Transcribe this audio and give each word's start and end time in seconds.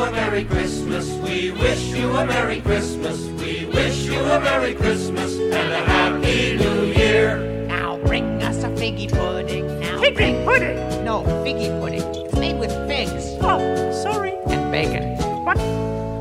a 0.00 0.10
Merry 0.12 0.44
Christmas. 0.44 1.08
We 1.28 1.50
wish 1.52 1.82
you 1.86 2.10
a 2.16 2.26
Merry 2.26 2.60
Christmas. 2.60 3.20
We 3.40 3.66
wish 3.66 4.04
you 4.04 4.18
a 4.20 4.40
Merry 4.40 4.74
Christmas 4.74 5.34
and 5.38 5.52
a 5.72 5.80
Happy 5.84 6.56
New 6.56 6.84
Year. 6.92 7.64
Now 7.66 7.98
bring 7.98 8.42
us 8.42 8.62
a 8.64 8.68
figgy 8.70 9.10
pudding. 9.10 9.66
Now 9.80 10.00
Figgy 10.00 10.14
bring- 10.14 10.44
pudding? 10.44 11.04
No, 11.04 11.22
figgy 11.44 11.68
pudding. 11.80 12.02
It's 12.24 12.34
made 12.36 12.58
with 12.58 12.70
figs 12.88 13.24
Oh, 13.42 13.58
sorry. 14.02 14.32
and 14.46 14.70
bacon. 14.72 15.16
What? 15.44 15.58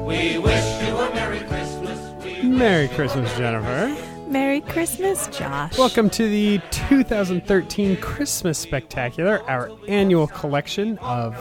We 0.06 0.38
wish 0.40 0.82
you 0.88 0.96
a 0.98 1.14
Merry 1.14 1.40
Christmas. 1.42 2.00
We 2.24 2.42
Merry 2.44 2.88
Christmas, 2.90 3.36
Jennifer. 3.38 3.96
Merry 4.28 4.62
Christmas, 4.62 5.28
Josh. 5.28 5.76
Welcome 5.78 6.10
to 6.12 6.30
the 6.30 6.60
2013 6.72 7.98
Christmas 7.98 8.60
Spectacular, 8.60 9.42
our 9.50 9.72
annual 9.88 10.28
collection 10.28 10.98
of 11.00 11.36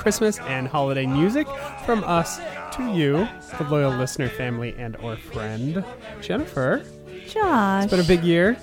Christmas 0.00 0.38
and 0.40 0.66
holiday 0.66 1.04
music 1.04 1.46
from 1.84 2.02
us 2.04 2.38
to 2.72 2.90
you, 2.94 3.28
the 3.58 3.64
loyal 3.64 3.92
listener 3.92 4.30
family 4.30 4.74
and 4.78 4.96
or 4.96 5.14
friend. 5.16 5.84
Jennifer, 6.22 6.82
Josh. 7.28 7.84
it's 7.84 7.90
been 7.90 8.00
a 8.00 8.04
big 8.04 8.24
year. 8.24 8.56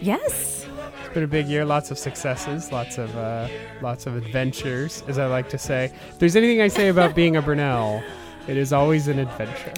yes. 0.00 0.66
It's 1.04 1.14
been 1.14 1.24
a 1.24 1.26
big 1.26 1.48
year. 1.48 1.64
Lots 1.64 1.90
of 1.90 1.98
successes, 1.98 2.70
lots 2.70 2.96
of 2.96 3.14
uh, 3.16 3.48
lots 3.82 4.06
of 4.06 4.16
adventures, 4.16 5.02
as 5.08 5.18
I 5.18 5.26
like 5.26 5.48
to 5.48 5.58
say. 5.58 5.90
If 6.10 6.18
there's 6.20 6.36
anything 6.36 6.60
I 6.60 6.68
say 6.68 6.88
about 6.88 7.14
being 7.16 7.34
a 7.34 7.42
Brunel, 7.42 8.00
it 8.46 8.56
is 8.56 8.72
always 8.72 9.08
an 9.08 9.18
adventure. 9.18 9.72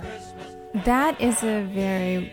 That 0.84 1.18
is 1.20 1.42
a 1.42 1.62
very, 1.72 2.30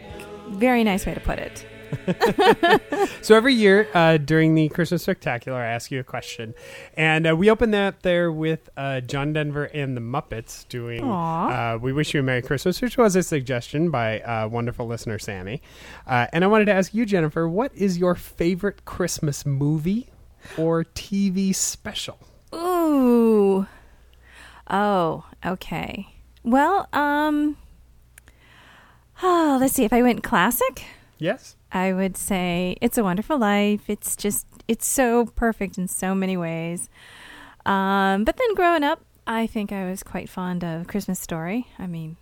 very 0.49 0.84
nice 0.84 1.05
way 1.05 1.13
to 1.13 1.20
put 1.21 1.40
it. 1.40 1.65
So 3.22 3.36
every 3.36 3.54
year 3.54 3.90
uh, 3.93 4.18
during 4.18 4.55
the 4.55 4.70
Christmas 4.70 5.04
Spectacular, 5.04 5.57
I 5.60 5.68
ask 5.68 5.91
you 5.91 5.99
a 5.99 6.04
question, 6.04 6.54
and 6.96 7.27
uh, 7.27 7.35
we 7.35 7.49
open 7.49 7.71
that 7.71 8.04
there 8.04 8.32
with 8.32 8.70
uh, 8.77 9.02
John 9.02 9.34
Denver 9.34 9.66
and 9.66 9.98
the 9.98 10.02
Muppets 10.02 10.65
doing 10.70 11.04
uh, 11.04 11.77
"We 11.82 11.91
Wish 11.91 12.13
You 12.13 12.21
a 12.21 12.24
Merry 12.24 12.41
Christmas," 12.41 12.82
which 12.82 12.98
was 12.98 13.18
a 13.18 13.24
suggestion 13.24 13.91
by 13.91 14.21
uh, 14.21 14.48
wonderful 14.48 14.88
listener 14.88 15.20
Sammy. 15.20 15.62
Uh, 16.05 16.27
and 16.32 16.46
I 16.46 16.48
wanted 16.48 16.65
to 16.65 16.74
ask 16.74 16.93
you, 16.93 17.05
Jennifer, 17.05 17.49
what 17.49 17.74
is 17.76 17.98
your 17.98 18.15
favorite 18.15 18.85
Christmas 18.85 19.46
movie 19.46 20.08
or 20.58 20.85
TV 20.85 21.54
special? 21.54 22.20
Ooh. 22.55 23.68
Oh, 24.70 25.26
okay. 25.46 26.08
Well, 26.43 26.88
um, 26.93 27.58
oh, 29.21 29.58
let's 29.60 29.74
see. 29.74 29.84
If 29.84 29.91
I 29.91 30.02
went 30.02 30.24
classic, 30.24 30.85
Yes. 31.20 31.57
I 31.71 31.93
would 31.93 32.18
say 32.18 32.77
It's 32.82 32.98
a 32.98 33.04
Wonderful 33.04 33.37
Life. 33.37 33.90
It's 33.90 34.15
just, 34.15 34.46
it's 34.68 34.87
so 34.87 35.26
perfect 35.26 35.77
in 35.77 35.87
so 35.87 36.15
many 36.15 36.37
ways. 36.37 36.90
Um, 37.65 38.24
but 38.24 38.37
then 38.37 38.54
growing 38.55 38.84
up, 38.84 39.01
I 39.26 39.48
think 39.48 39.71
I 39.71 39.90
was 39.90 40.04
quite 40.04 40.29
fond 40.29 40.63
of 40.63 40.87
Christmas 40.87 41.20
Story. 41.20 41.68
I 41.77 41.87
mean, 41.87 42.15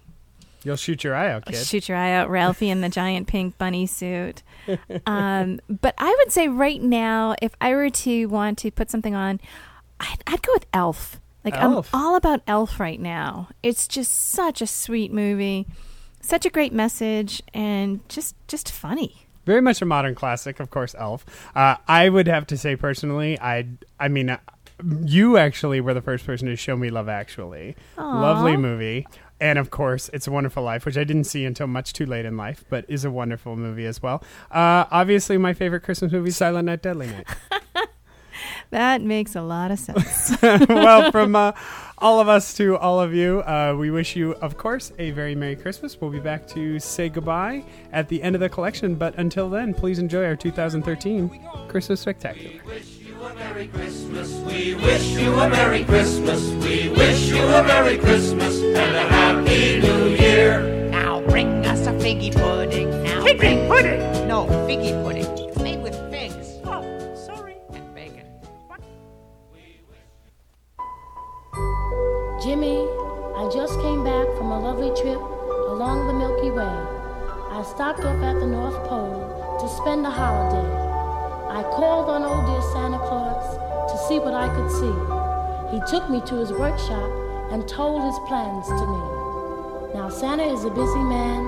You'll 0.64 0.78
shoot 0.78 1.04
your 1.04 1.14
eye 1.14 1.32
out, 1.32 1.46
kid. 1.46 1.64
Shoot 1.64 1.88
your 1.88 1.98
eye 1.98 2.12
out, 2.12 2.28
Ralphie 2.28 2.72
in 2.72 2.82
the 2.82 2.90
giant 2.90 3.28
pink 3.28 3.56
bunny 3.58 3.86
suit. 3.86 4.42
Um, 5.06 5.60
but 5.70 5.94
I 6.00 6.16
would 6.18 6.32
say 6.32 6.48
right 6.48 6.82
now, 6.82 7.36
if 7.40 7.56
I 7.62 7.76
were 7.76 7.92
to 7.92 8.26
want 8.26 8.58
to 8.60 8.72
put 8.72 8.90
something 8.90 9.14
on, 9.14 9.40
I'd, 10.00 10.24
I'd 10.26 10.42
go 10.42 10.52
with 10.54 10.66
Elf. 10.74 11.20
Like 11.44 11.56
Elf. 11.56 11.94
I'm 11.94 12.02
all 12.02 12.16
about 12.16 12.42
Elf 12.48 12.80
right 12.80 13.00
now. 13.00 13.50
It's 13.62 13.88
just 13.88 14.32
such 14.32 14.60
a 14.64 14.66
sweet 14.66 15.14
movie, 15.14 15.68
such 16.20 16.48
a 16.48 16.50
great 16.50 16.74
message, 16.74 17.44
and 17.54 18.00
just 18.10 18.36
just 18.48 18.72
funny. 18.72 19.25
Very 19.46 19.62
much 19.62 19.82
a 19.82 19.86
modern 19.86 20.16
classic, 20.16 20.60
of 20.60 20.70
course. 20.70 20.96
Elf. 20.98 21.26
Uh, 21.56 21.76
I 21.88 22.10
would 22.10 22.28
have 22.28 22.48
to 22.48 22.58
say 22.58 22.76
personally, 22.76 23.40
I, 23.40 23.68
I 24.00 24.08
mean, 24.08 24.30
uh, 24.32 24.40
you 25.06 25.38
actually 25.38 25.82
were 25.82 25.94
the 25.94 26.02
first 26.02 26.26
person 26.26 26.48
to 26.48 26.56
show 26.56 26.76
me 26.76 26.90
Love 26.90 27.08
Actually. 27.10 27.76
Aw. 27.98 28.22
Lovely 28.22 28.58
movie, 28.58 29.08
and 29.40 29.60
of 29.60 29.70
course, 29.70 30.10
It's 30.14 30.28
a 30.28 30.32
Wonderful 30.32 30.64
Life, 30.64 30.86
which 30.86 30.98
I 30.98 31.04
didn't 31.04 31.26
see 31.26 31.46
until 31.46 31.68
much 31.68 31.94
too 31.94 32.06
late 32.06 32.26
in 32.26 32.38
life, 32.38 32.66
but 32.70 32.86
is 32.88 33.06
a 33.06 33.12
wonderful 33.12 33.56
movie 33.56 33.86
as 33.86 34.02
well. 34.02 34.24
Uh, 34.52 34.86
obviously, 34.92 35.38
my 35.38 35.54
favorite 35.54 35.82
Christmas 35.82 36.12
movie, 36.12 36.32
Silent 36.32 36.66
Night, 36.66 36.82
Deadly 36.82 37.08
Night. 37.08 37.28
That 38.72 39.02
makes 39.02 39.36
a 39.36 39.42
lot 39.42 39.72
of 39.72 39.80
sense. 39.80 40.36
well, 40.42 41.12
from 41.12 41.36
uh, 41.36 41.54
all 41.98 42.20
of 42.20 42.28
us 42.28 42.54
to 42.56 42.78
all 42.78 43.00
of 43.00 43.14
you, 43.14 43.42
uh, 43.42 43.76
we 43.78 43.90
wish 43.90 44.16
you, 44.16 44.34
of 44.36 44.58
course, 44.58 44.92
a 45.00 45.12
very 45.12 45.34
Merry 45.36 45.56
Christmas. 45.56 46.00
We'll 46.00 46.12
be 46.12 46.20
back 46.20 46.48
to 46.50 46.80
say 46.80 47.10
goodbye 47.10 47.64
at 47.92 48.10
the 48.10 48.22
end 48.22 48.36
of 48.36 48.42
the 48.42 48.50
collection, 48.50 48.96
but 48.96 49.16
until 49.16 49.50
then, 49.50 49.74
please 49.74 49.98
enjoy 50.00 50.26
our 50.26 50.36
2013 50.36 51.40
Christmas 51.70 52.02
Spectacular. 52.02 52.52
We 52.66 52.72
wish 52.74 52.98
you 53.00 53.16
a 53.24 53.34
Merry 53.36 53.68
Christmas. 53.68 54.32
We 54.46 54.76
wish 54.76 55.08
you 55.12 55.34
a 55.34 55.50
Merry 55.50 55.84
Christmas. 55.86 56.42
We 56.66 56.90
wish 56.90 57.30
you 57.30 57.42
a 57.44 57.64
Merry 57.64 57.98
Christmas 57.98 58.62
and 58.62 58.76
a 58.96 59.02
Happy 59.08 59.80
New 59.80 60.10
Year. 60.16 60.90
Now 60.92 61.22
bring 61.22 61.66
us 61.66 61.88
a 61.88 61.92
figgy 61.94 62.34
pudding. 62.34 62.90
Now 63.04 63.24
Figgy 63.24 63.38
bring- 63.38 63.68
pudding? 63.68 64.28
No, 64.28 64.46
figgy 64.68 64.92
pudding. 65.04 65.45
Jimmy, 72.46 72.78
I 72.78 73.50
just 73.52 73.74
came 73.82 74.04
back 74.04 74.28
from 74.38 74.52
a 74.52 74.60
lovely 74.62 74.94
trip 75.02 75.18
along 75.18 76.06
the 76.06 76.14
Milky 76.14 76.52
Way. 76.52 76.62
I 76.62 77.66
stopped 77.66 78.06
off 78.06 78.22
at 78.22 78.38
the 78.38 78.46
North 78.46 78.78
Pole 78.86 79.58
to 79.58 79.68
spend 79.68 80.06
a 80.06 80.12
holiday. 80.12 80.70
I 81.50 81.64
called 81.74 82.06
on 82.08 82.22
old 82.22 82.46
dear 82.46 82.62
Santa 82.70 83.02
Claus 83.02 83.50
to 83.90 83.98
see 84.06 84.20
what 84.20 84.36
I 84.38 84.46
could 84.54 84.70
see. 84.70 84.94
He 85.74 85.82
took 85.90 86.08
me 86.08 86.22
to 86.22 86.36
his 86.38 86.54
workshop 86.54 87.10
and 87.50 87.68
told 87.68 88.06
his 88.06 88.20
plans 88.30 88.68
to 88.70 88.86
me. 88.94 89.98
Now, 89.98 90.10
Santa 90.14 90.46
is 90.46 90.66
a 90.66 90.70
busy 90.70 91.02
man. 91.02 91.42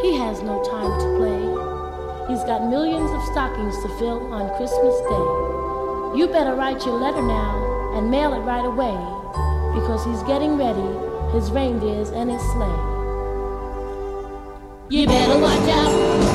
He 0.00 0.16
has 0.16 0.40
no 0.40 0.64
time 0.64 0.88
to 1.04 1.08
play. 1.20 2.32
He's 2.32 2.44
got 2.48 2.64
millions 2.64 3.12
of 3.12 3.20
stockings 3.28 3.76
to 3.84 3.92
fill 4.00 4.32
on 4.32 4.48
Christmas 4.56 4.96
Day. 5.04 6.16
You 6.16 6.32
better 6.32 6.56
write 6.56 6.86
your 6.86 6.96
letter 6.96 7.20
now 7.20 7.92
and 7.92 8.10
mail 8.10 8.32
it 8.32 8.40
right 8.40 8.64
away 8.64 9.19
because 9.74 10.04
he's 10.04 10.22
getting 10.24 10.56
ready, 10.56 10.88
his 11.32 11.50
reindeers 11.50 12.10
and 12.10 12.30
his 12.30 12.42
sleigh. 12.52 12.98
You 14.90 15.06
better 15.06 15.38
watch 15.38 15.68
out, 15.68 16.29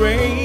gone 0.00 0.39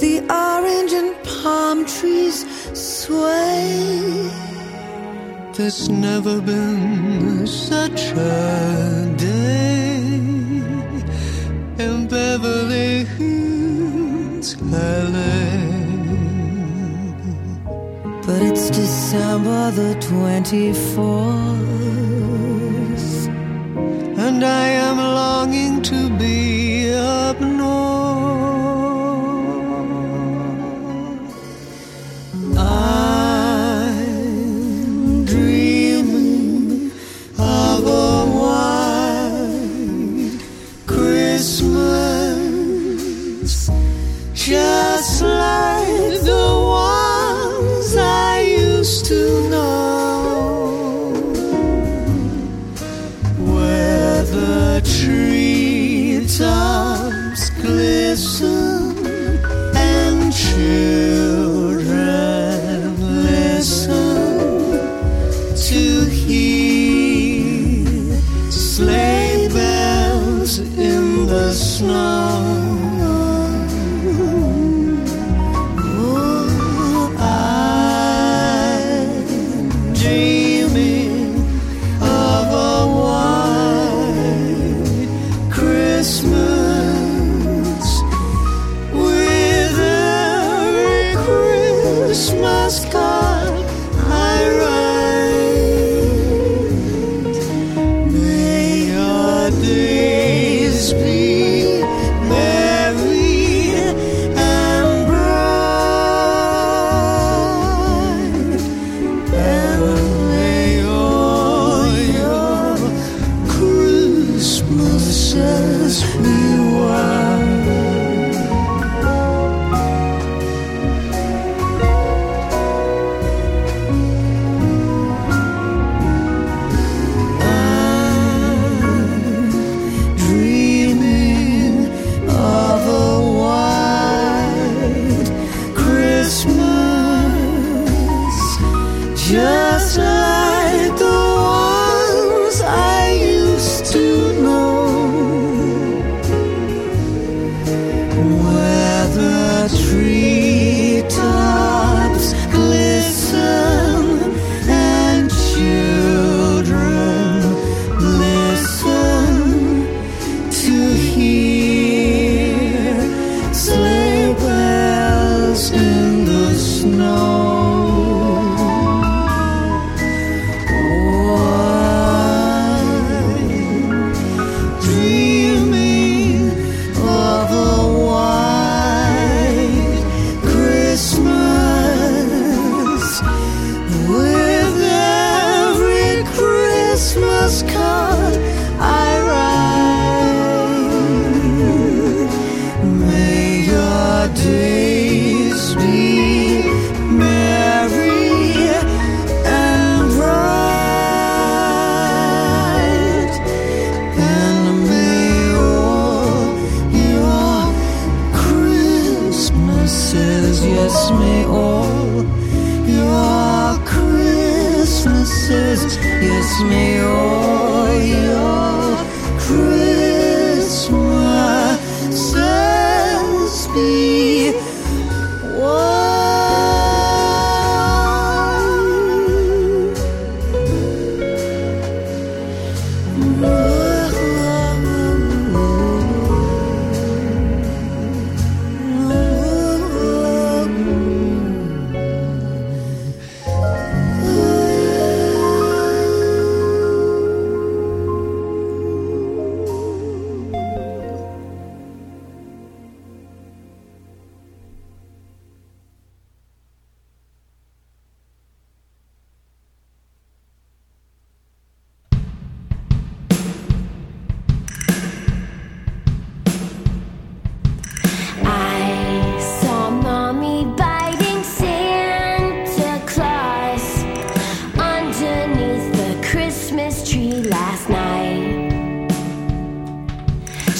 the 0.00 0.20
orange 0.30 0.92
and 0.92 1.14
palm 1.24 1.84
trees 1.84 2.46
sway. 2.72 4.30
There's 5.54 5.88
never 5.88 6.40
been 6.40 7.46
such 7.46 8.12
a 8.12 9.14
day 9.16 9.96
in 11.84 12.06
Beverly 12.06 13.04
Hills, 13.16 14.56
LA. 14.62 15.68
But 18.24 18.42
it's 18.42 18.70
December 18.70 19.70
the 19.72 19.94
24th. 20.00 21.87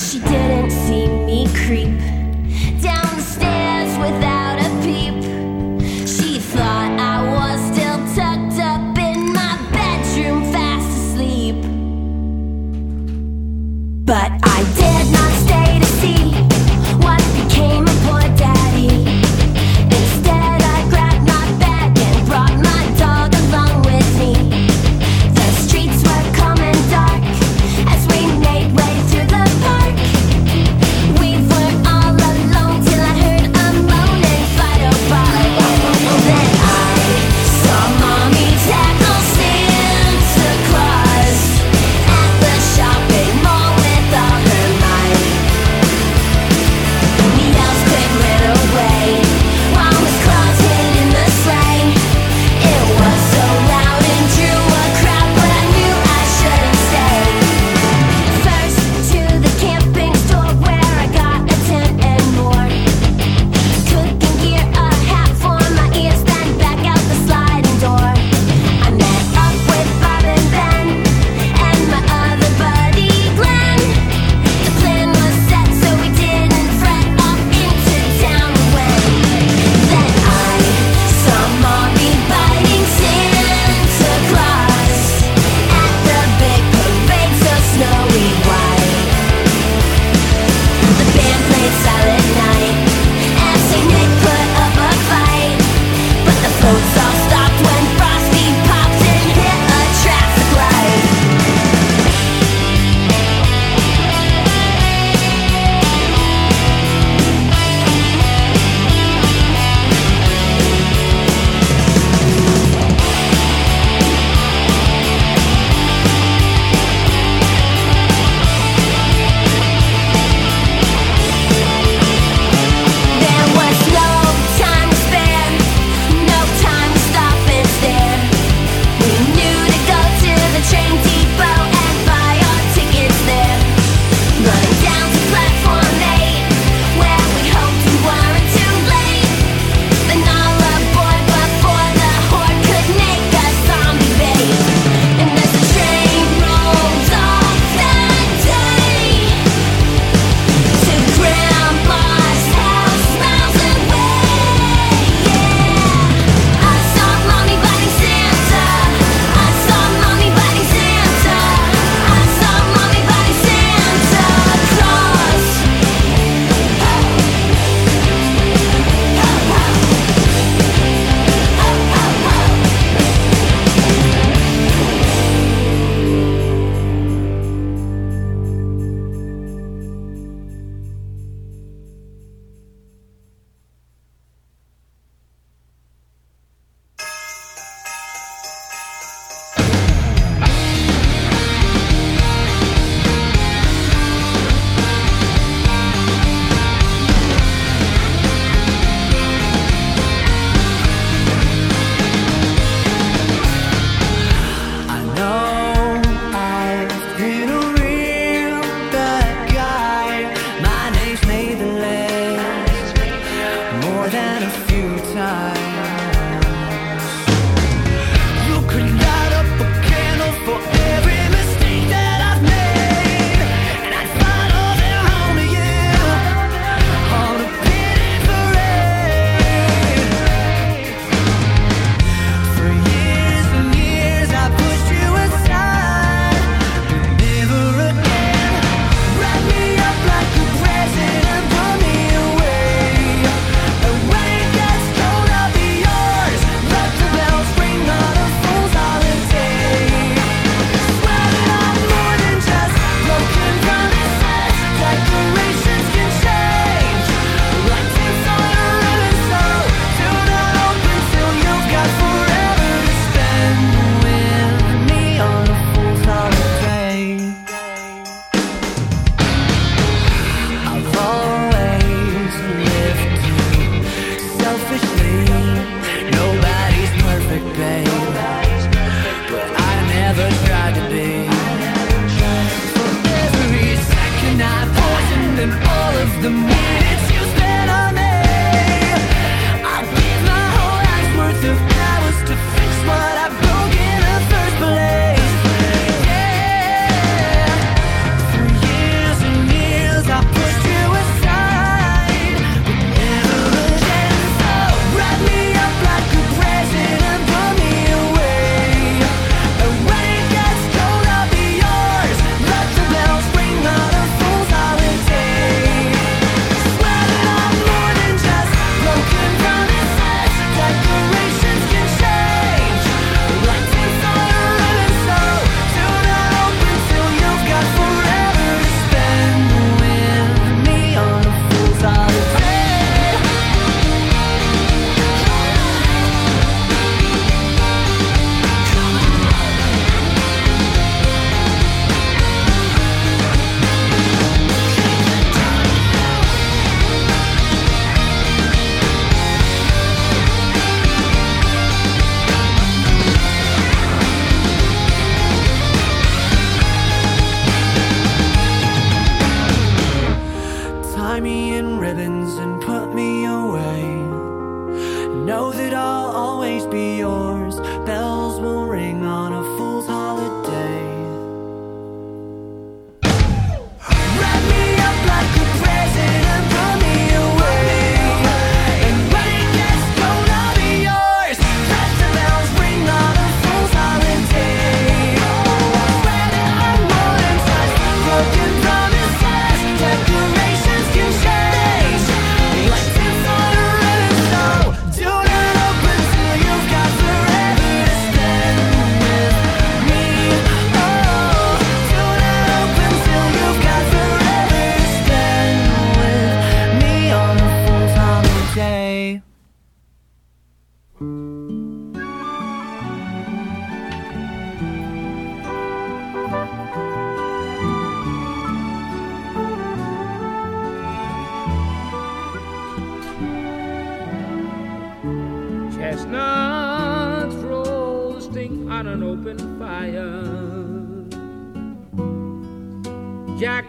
She 0.08 0.20
didn't 0.20 0.70
see 0.70 1.06
me 1.06 1.46
creep. 1.48 2.17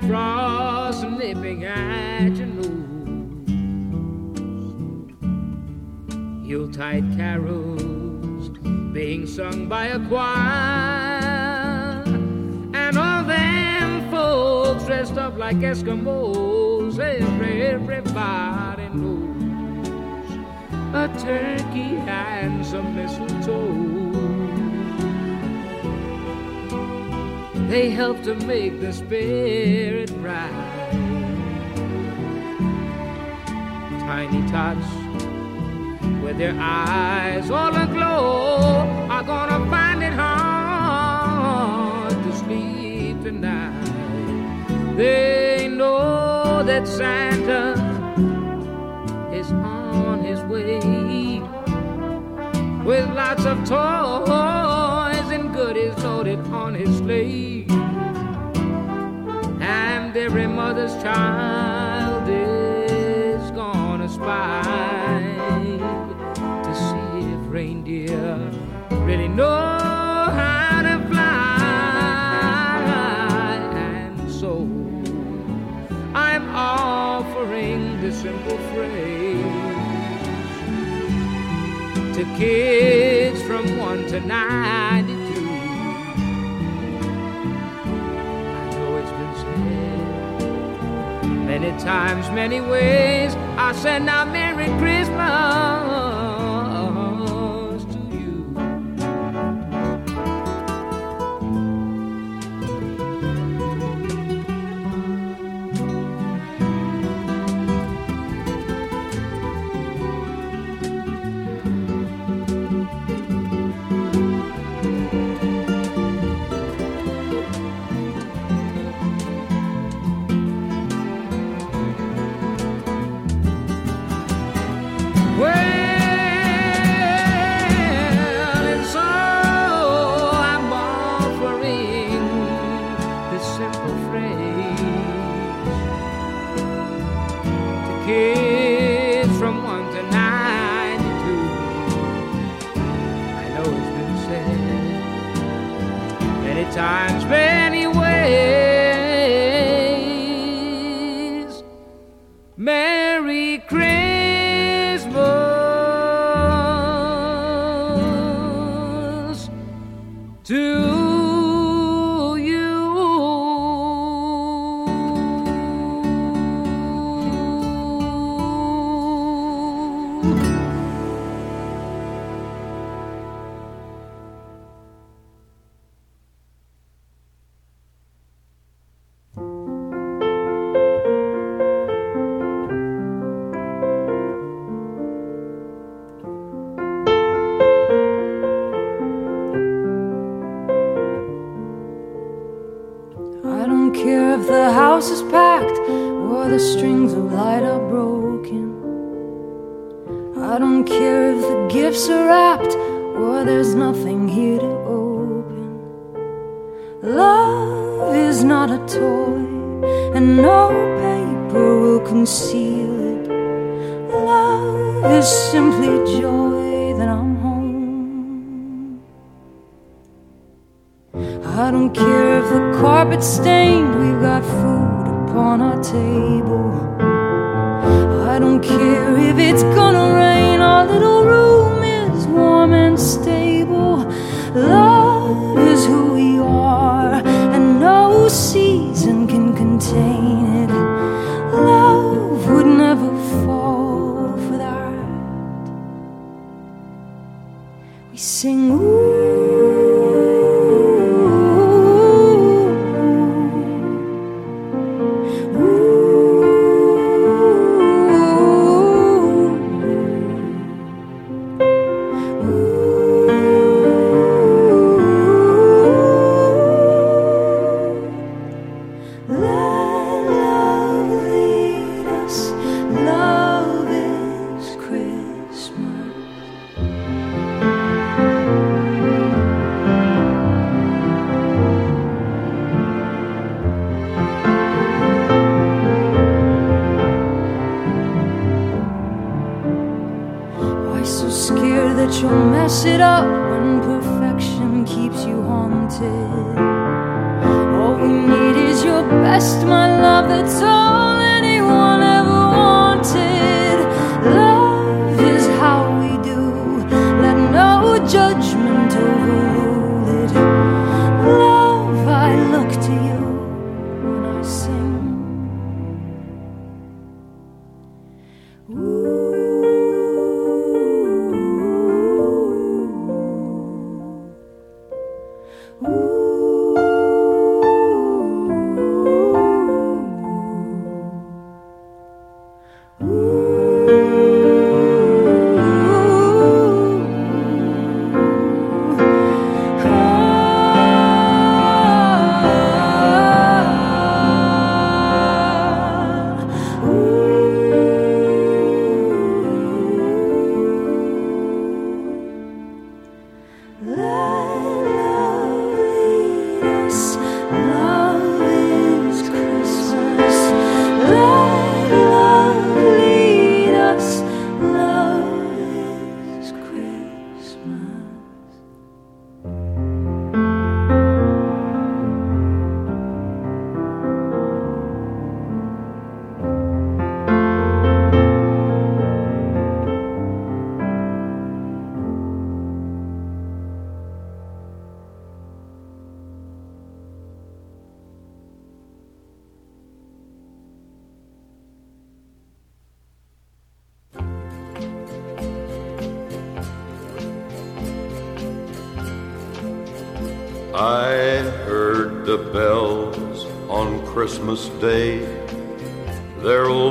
Frost 0.08 1.04
nipping 1.04 1.66
at 1.66 2.36
your 2.38 2.48
nose. 2.48 2.66
Yuletide 6.48 7.16
carols 7.16 8.50
being 8.94 9.28
sung 9.28 9.68
by 9.68 9.88
a 9.88 10.00
choir. 10.08 11.20
And 12.74 12.98
all 12.98 13.24
them 13.24 14.10
folks 14.10 14.86
dressed 14.86 15.18
up 15.18 15.38
like 15.38 15.58
Eskimos. 15.58 16.98
Everybody 16.98 18.90
knows 18.90 20.32
a 20.94 21.08
turkey 21.20 21.98
and 22.08 22.66
some 22.66 22.96
mistletoe. 22.96 24.09
They 27.70 27.92
help 27.92 28.24
to 28.24 28.34
make 28.48 28.82
the 28.82 28.92
spirit 28.92 30.12
bright. 30.24 30.52
Tiny 34.00 34.42
tots 34.50 34.88
with 36.24 36.40
their 36.40 36.56
eyes 36.60 37.52
all 37.52 37.76
aglow 37.76 38.88
are 39.12 39.22
gonna 39.22 39.70
find 39.70 40.02
it 40.02 40.14
hard 40.14 42.10
to 42.12 42.32
sleep 42.38 43.22
tonight. 43.22 43.86
They 44.98 45.68
know 45.68 46.64
that 46.66 46.88
Santa 46.88 47.76
is 49.32 49.52
on 49.52 50.24
his 50.24 50.42
way 50.46 51.40
with 52.84 53.08
lots 53.14 53.46
of 53.46 53.58
toys 53.60 55.30
and 55.32 55.54
goodies 55.54 55.96
loaded 56.04 56.40
on 56.48 56.74
his 56.74 56.98
sleigh. 56.98 57.59
And 60.10 60.18
every 60.18 60.48
mother's 60.48 60.96
child 61.04 62.28
is 62.28 63.52
gonna 63.52 64.10
spy 64.10 64.64
to 66.64 66.74
see 66.74 67.30
if 67.32 67.42
reindeer 67.48 68.52
really 69.06 69.28
know 69.28 69.46
how 69.46 70.82
to 70.82 70.98
fly. 71.10 71.30
And 73.76 74.32
so 74.32 74.68
I'm 76.16 76.50
offering 76.56 78.02
this 78.02 78.20
simple 78.20 78.58
phrase 78.74 79.46
to 82.16 82.24
kids 82.36 83.44
from 83.44 83.78
1 83.78 84.08
to 84.08 84.20
92. 84.22 84.79
Many 91.60 91.78
times, 91.84 92.30
many 92.30 92.62
ways. 92.62 93.36
I 93.58 93.74
send 93.74 94.06
now 94.06 94.24
Merry 94.26 94.68
Christmas 94.80 95.79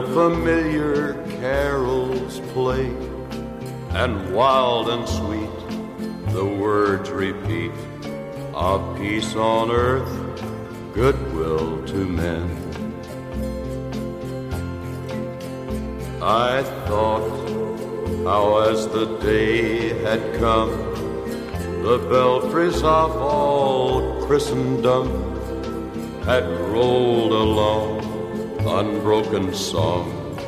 familiar 0.07 1.15
carols 1.41 2.41
play, 2.53 2.87
and 3.91 4.35
wild 4.35 4.89
and 4.89 5.09
sweet 5.09 5.59
the 6.33 6.45
words 6.45 7.11
repeat 7.11 7.73
of 8.55 8.97
peace 8.99 9.35
on 9.35 9.71
earth, 9.71 10.13
goodwill 10.95 11.85
to 11.87 12.07
men. 12.07 12.49
I 16.23 16.63
thought 16.87 17.29
how 18.25 18.59
as 18.71 18.87
the 18.89 19.19
day 19.19 19.89
had 20.03 20.21
come, 20.39 20.71
the 21.83 21.99
belfries 22.11 22.83
of 22.83 23.17
all 23.17 24.27
Christendom 24.27 25.07
had 26.25 26.47
rolled 26.73 27.33
along 27.33 27.98
unbroken 28.69 29.55
song 29.55 30.39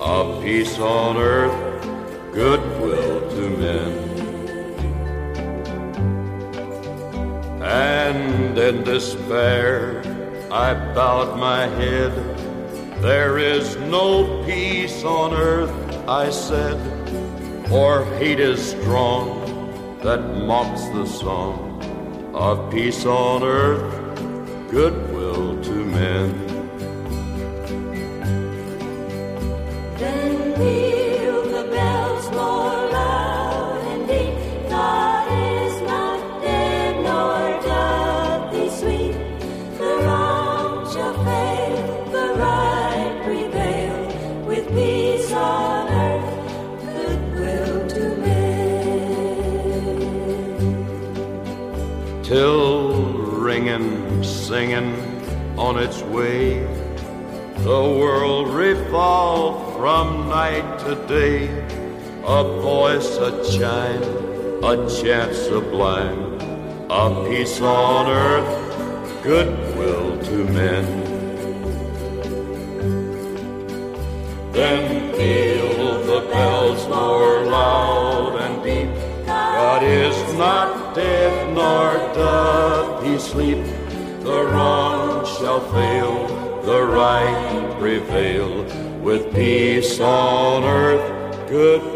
of 0.00 0.42
peace 0.42 0.78
on 0.78 1.16
earth, 1.18 1.82
goodwill 2.32 3.20
to 3.30 3.50
men. 3.50 3.92
And 7.62 8.56
in 8.58 8.82
despair, 8.82 10.00
I 10.50 10.72
bowed 10.94 11.38
my 11.38 11.66
head. 11.66 12.12
There 13.02 13.38
is 13.38 13.76
no 13.76 14.42
peace 14.46 15.04
on 15.04 15.34
earth, 15.34 15.74
I 16.08 16.30
said, 16.30 16.78
for 17.68 18.04
hate 18.16 18.40
is 18.40 18.70
strong 18.70 19.98
that 20.02 20.20
mocks 20.46 20.86
the 20.88 21.04
song 21.04 22.32
of 22.34 22.70
peace 22.70 23.04
on 23.04 23.42
earth, 23.42 23.92
goodwill 24.70 25.62
to 25.62 25.84
men. 25.84 26.45
Singing 54.66 55.58
on 55.58 55.78
its 55.78 56.02
way, 56.02 56.58
the 57.58 57.82
world 58.00 58.48
revolved 58.48 59.76
from 59.78 60.28
night 60.28 60.78
to 60.80 60.94
day. 61.06 61.46
A 62.24 62.42
voice, 62.60 63.16
a 63.18 63.30
chime, 63.56 64.02
a 64.64 64.74
chant 64.90 65.34
sublime, 65.34 66.40
of 66.90 67.28
peace 67.28 67.60
on 67.60 68.06
earth, 68.08 69.22
goodwill 69.22 70.18
to 70.24 70.44
men. 70.60 70.84
Then 74.52 75.12
peal 75.12 76.02
the 76.10 76.20
bells 76.32 76.88
more 76.88 77.44
loud 77.44 78.40
and 78.40 78.64
deep. 78.64 79.26
God 79.26 79.82
is 79.84 80.34
not 80.34 80.94
dead, 80.94 81.54
nor 81.54 81.92
doth 82.14 83.04
he 83.04 83.18
sleep. 83.18 83.75
The 84.26 84.44
wrong 84.44 85.24
shall 85.24 85.60
fail, 85.70 86.26
the 86.62 86.82
right 86.82 87.76
prevail. 87.78 88.64
With 89.00 89.32
peace 89.32 90.00
on 90.00 90.64
earth, 90.64 91.48
goodwill 91.48 91.95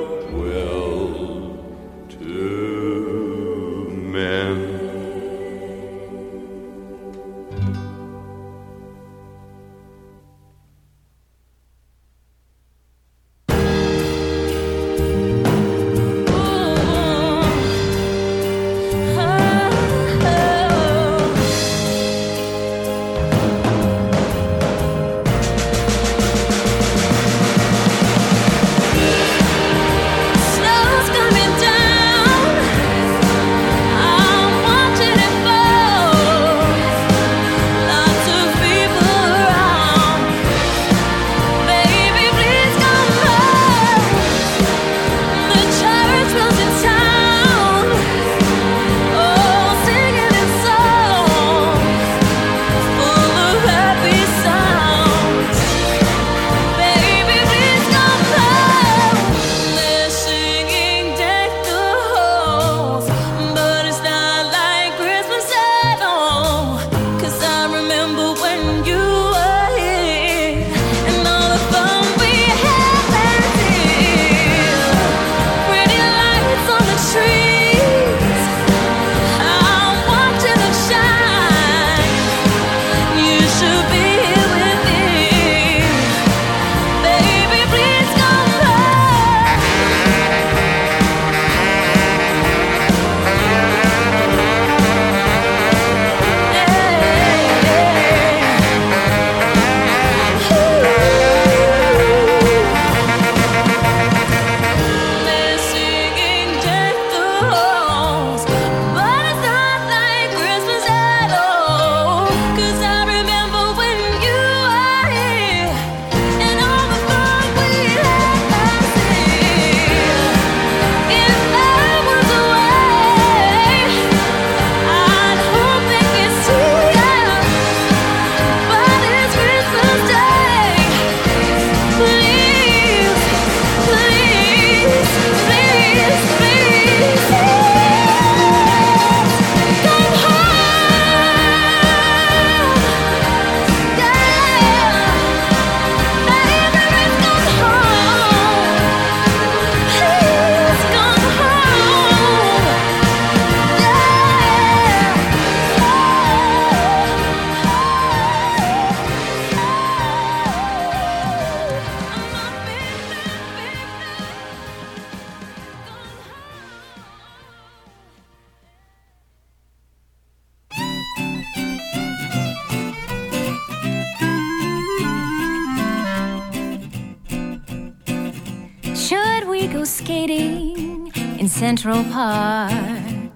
Central 181.71 182.03
Park 182.11 183.33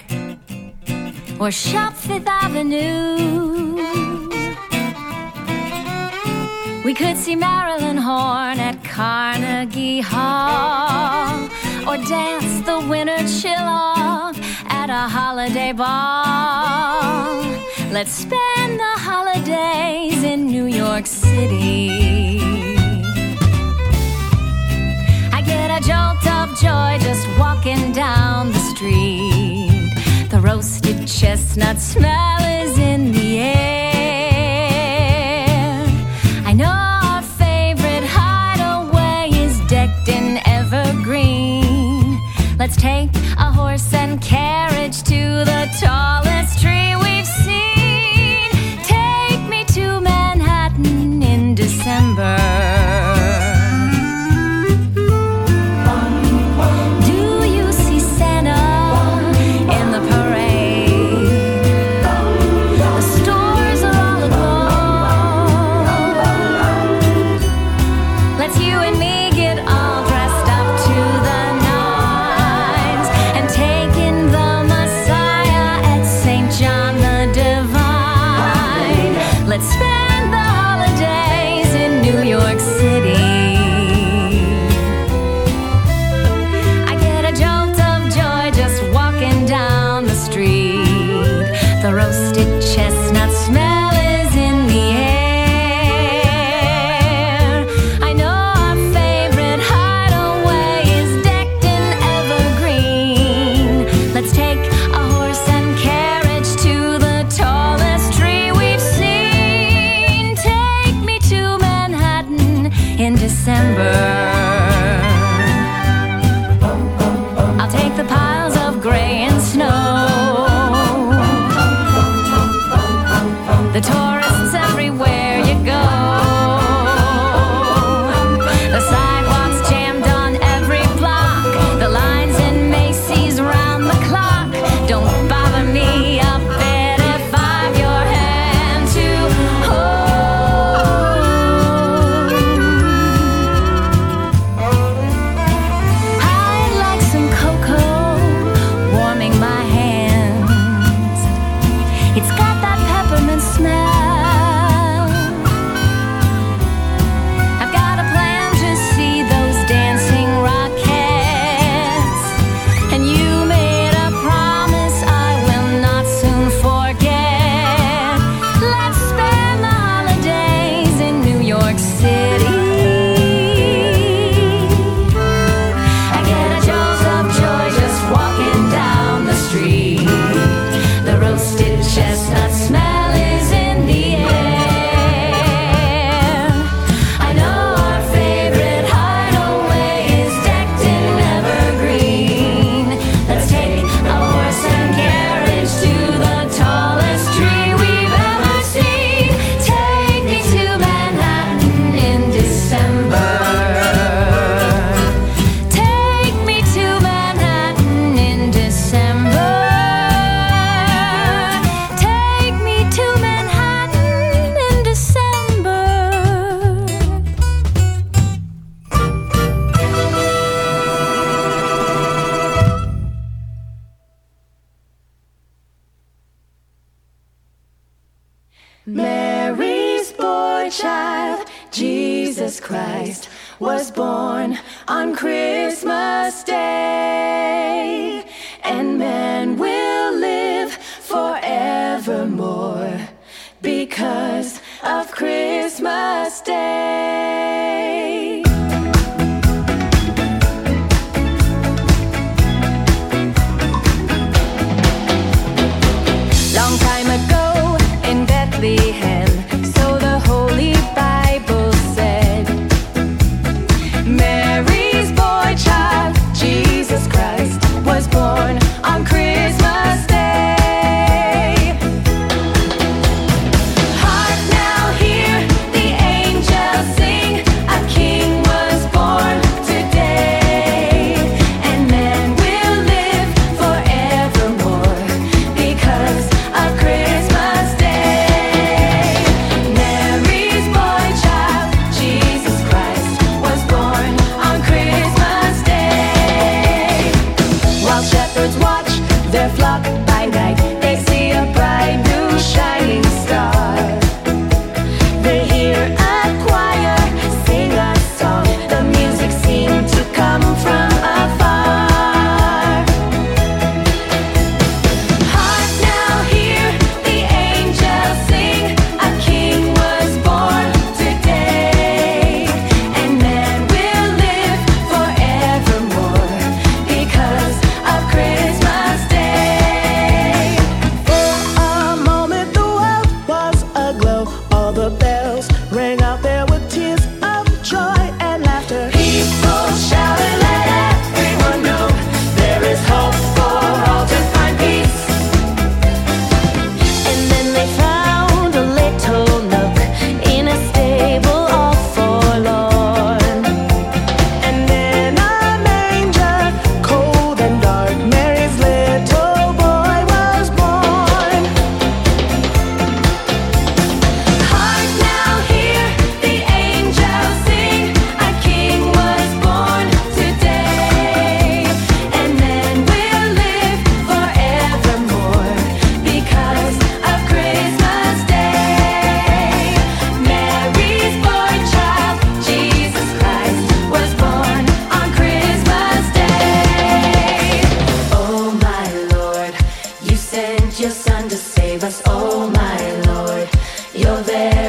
or 1.39 1.53
shop 1.53 1.93
Fifth 1.95 2.27
Avenue. 2.27 3.77
We 6.85 6.95
could 6.95 7.17
see 7.17 7.37
Marilyn 7.37 7.97
Horne 7.97 8.59
at 8.59 8.83
Carnegie 8.83 10.01
Hall 10.01 11.45
or 11.89 11.97
dance 12.09 12.67
the 12.67 12.85
winter 12.91 13.23
chill 13.41 13.69
off 13.69 14.37
at 14.67 14.91
a 14.91 15.05
holiday 15.17 15.71
ball. 15.71 17.41
Let's 17.93 18.15
spend 18.15 18.81
the 18.81 18.95
holidays 19.09 20.25
in 20.25 20.47
New 20.47 20.67
York 20.67 21.07
City. 21.07 22.44
jolt 25.87 26.27
of 26.27 26.49
joy 26.59 26.97
just 27.01 27.29
walking 27.39 27.93
down 27.93 28.51
the 28.53 28.59
street. 28.73 29.91
The 30.31 30.41
roasted 30.41 31.07
chestnut 31.07 31.79
smell 31.79 32.41
is 32.63 32.79
in 32.79 33.13
the 33.13 33.39
air. 33.41 33.55
I 36.47 36.55
know 36.55 36.73
our 36.73 37.21
favorite 37.23 38.05
hideaway 38.07 39.29
is 39.39 39.61
decked 39.69 40.09
in 40.09 40.41
evergreen. 40.47 42.19
Let's 42.59 42.77
take 42.77 43.11
a 43.37 43.53
horse 43.53 43.93
and 43.93 44.23
carriage 44.23 45.03
to 45.03 45.45
the 45.45 45.69
tallest 45.81 46.64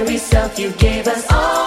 very 0.03 0.17
self 0.17 0.59
you 0.59 0.71
gave 0.73 1.07
us 1.07 1.25
all. 1.31 1.64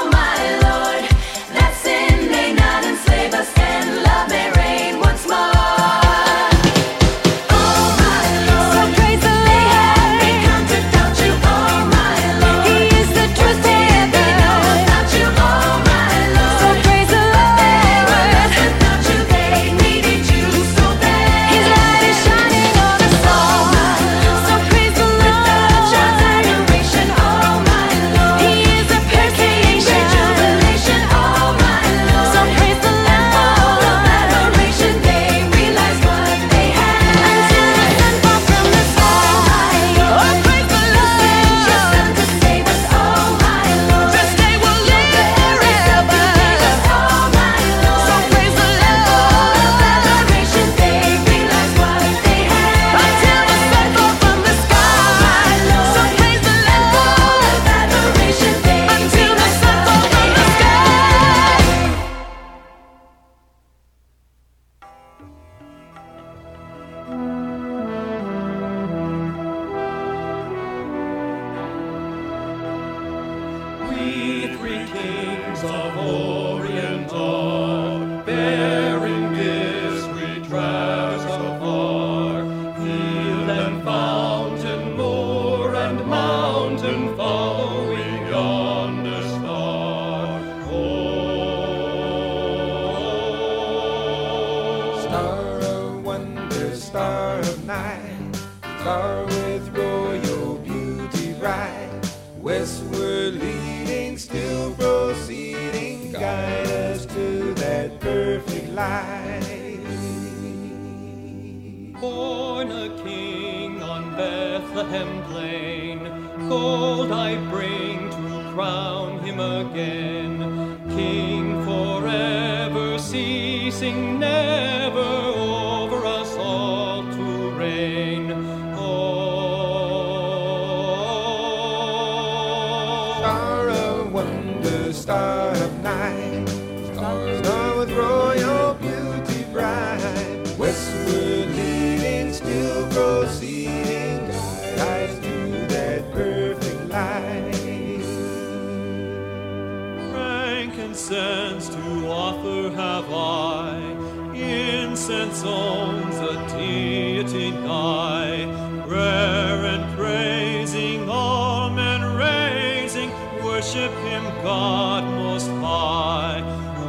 exalts 155.38 156.18
a 156.18 156.34
deity 156.56 157.52
nigh, 157.52 158.44
prayer 158.88 159.64
and 159.66 159.96
praising 159.96 161.08
all 161.08 161.70
men 161.70 162.02
raising, 162.16 163.10
worship 163.44 163.92
him 164.08 164.24
God 164.42 165.04
most 165.04 165.46
high. 165.62 166.42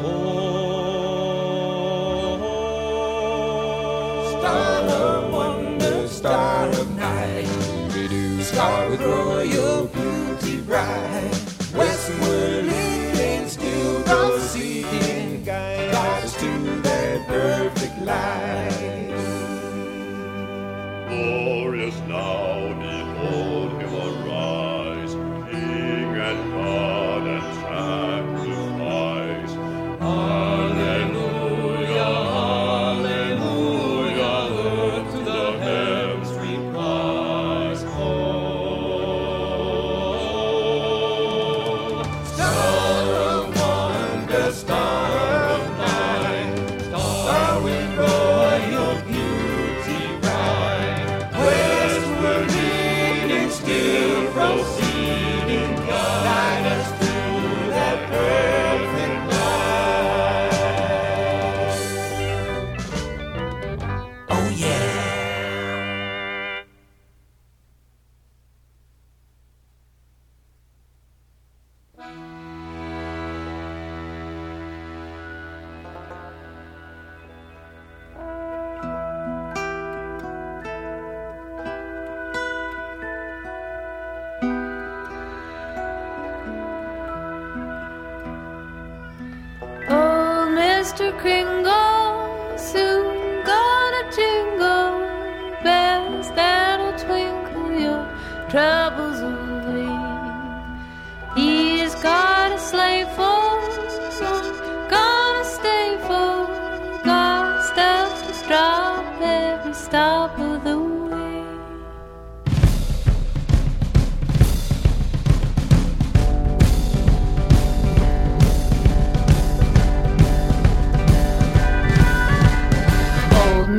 Oh, 0.03 0.39
star 4.39 4.81
of 4.81 5.31
wonder, 5.31 6.07
star 6.07 6.69
of 6.69 6.89
night, 6.95 7.45
star 8.41 8.89
with 8.89 9.01
royal 9.01 9.85
beauty 9.85 10.61
bright, 10.61 11.31
westward 11.75 12.65
lifting, 12.65 13.47
still 13.47 14.01
goes 14.05 14.41
seeking, 14.49 15.45
to 16.39 16.81
that 16.83 17.27
perfect 17.27 17.97
light. 18.05 18.38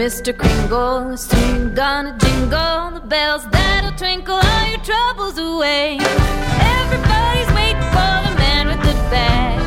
Mr. 0.00 0.34
Kringle. 0.34 1.14
Soon 1.14 1.74
gonna 1.74 2.16
jingle 2.16 2.90
the 2.92 3.02
bells 3.06 3.46
that'll 3.50 3.92
twinkle 3.98 4.34
all 4.34 4.66
your 4.66 4.78
troubles 4.78 5.36
away. 5.36 5.98
Everybody's 6.78 7.50
waiting 7.58 7.88
for 7.92 8.14
the 8.24 8.34
man 8.40 8.68
with 8.68 8.80
the 8.80 8.94
bag. 9.12 9.60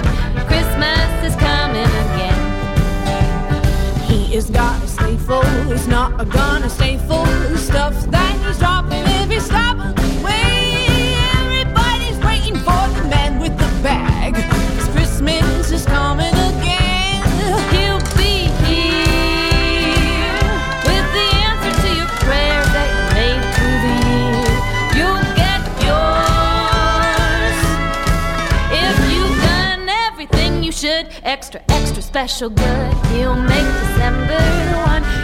Christmas 0.47 1.09
is 1.27 1.35
coming 1.35 1.91
again. 2.05 2.41
He 4.07 4.33
is 4.33 4.49
got 4.49 4.83
a 4.83 4.87
sleigh 4.87 5.17
full. 5.17 5.43
He's 5.71 5.87
not 5.87 6.27
gonna 6.31 6.67
stay 6.67 6.97
full. 6.97 7.27
Stuff 7.55 7.93
that 8.09 8.33
he's 8.43 8.57
dropping 8.57 9.03
if 9.05 9.29
he's 9.29 9.45
stopping. 9.45 10.02
special 32.13 32.51
good. 32.51 32.93
He'll 33.07 33.33
make 33.33 33.65
December 33.81 34.37
the 34.37 34.77
one. 34.85 35.22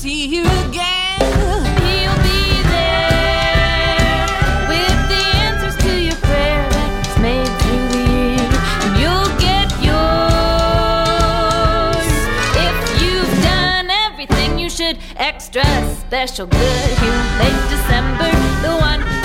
see 0.00 0.24
you 0.28 0.40
again. 0.40 1.20
He'll 1.84 2.20
be 2.24 2.62
there 2.72 4.24
with 4.66 4.96
the 5.12 5.22
answers 5.44 5.76
to 5.76 5.92
your 6.00 6.16
prayer 6.16 6.66
that's 6.70 7.18
made 7.18 7.52
through 7.60 7.88
the. 7.92 8.08
And 8.80 8.92
you'll 8.98 9.32
get 9.38 9.68
yours 9.84 10.40
if 12.56 12.76
you've 13.02 13.42
done 13.44 13.90
everything 13.90 14.58
you 14.58 14.70
should. 14.70 14.96
Extra 15.16 15.64
special 16.06 16.46
good. 16.46 16.90
He'll 17.02 17.24
make 17.36 17.60
December 17.68 18.30
the 18.62 18.72
one. 18.80 19.19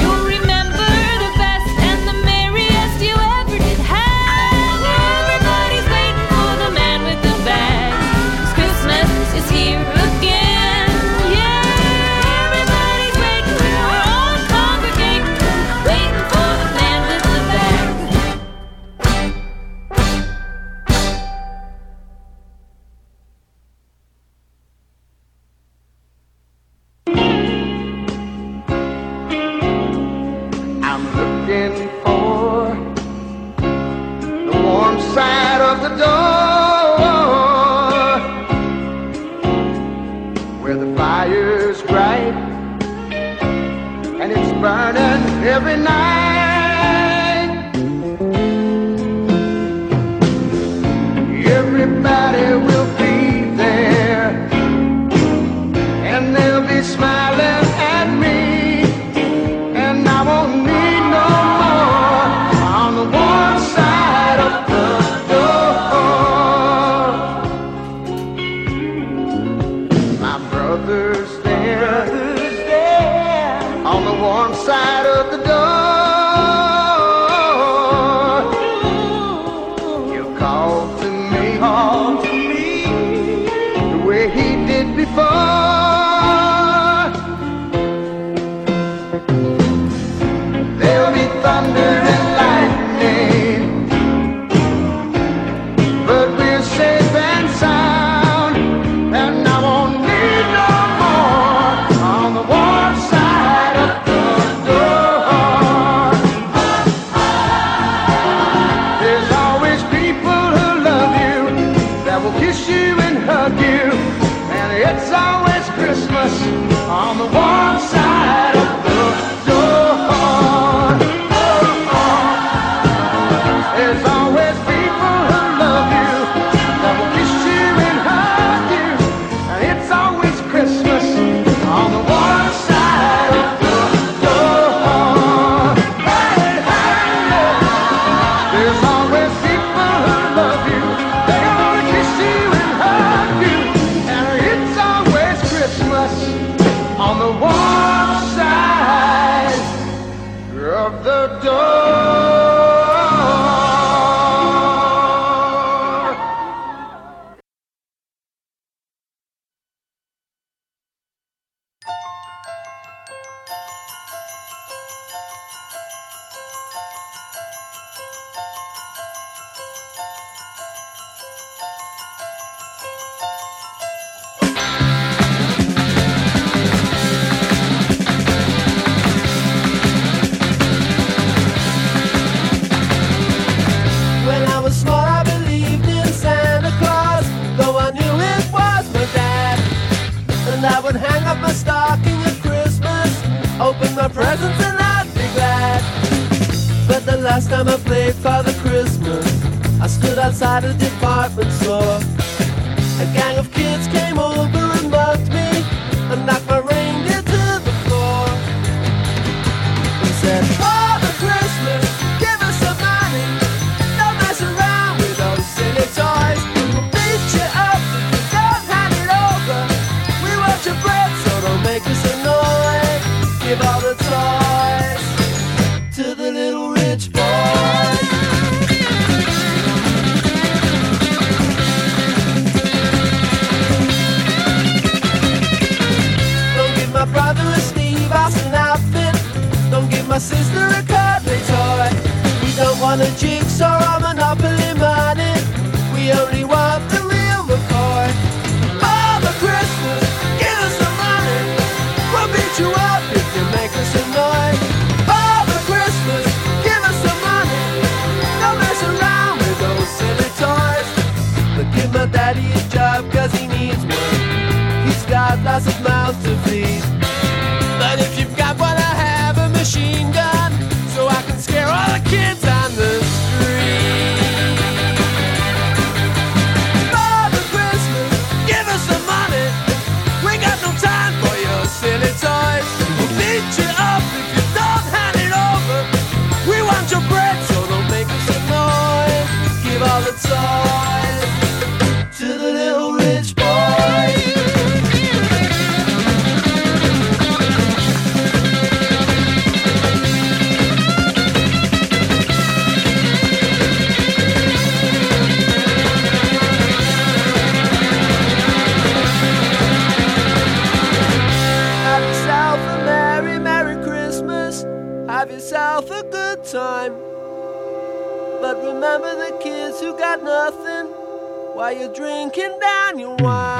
while 321.65 321.75
you're 321.75 321.93
drinking 321.93 322.59
down 322.59 322.99
your 322.99 323.15
wine. 323.15 323.59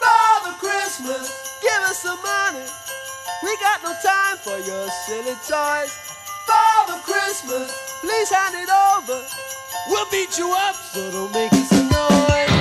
Father 0.00 0.52
Christmas, 0.58 1.60
give 1.60 1.82
us 1.82 1.98
some 1.98 2.18
money. 2.22 2.64
We 3.42 3.54
got 3.60 3.82
no 3.82 3.92
time 4.02 4.38
for 4.38 4.56
your 4.56 4.88
silly 5.04 5.36
toys. 5.46 5.92
Father 6.46 6.98
Christmas, 7.02 7.68
please 8.00 8.30
hand 8.30 8.54
it 8.54 8.70
over. 8.70 9.22
We'll 9.90 10.10
beat 10.10 10.38
you 10.38 10.50
up, 10.50 10.76
so 10.76 11.10
don't 11.10 11.34
make 11.34 11.52
us 11.52 11.72
annoyed. 11.72 12.55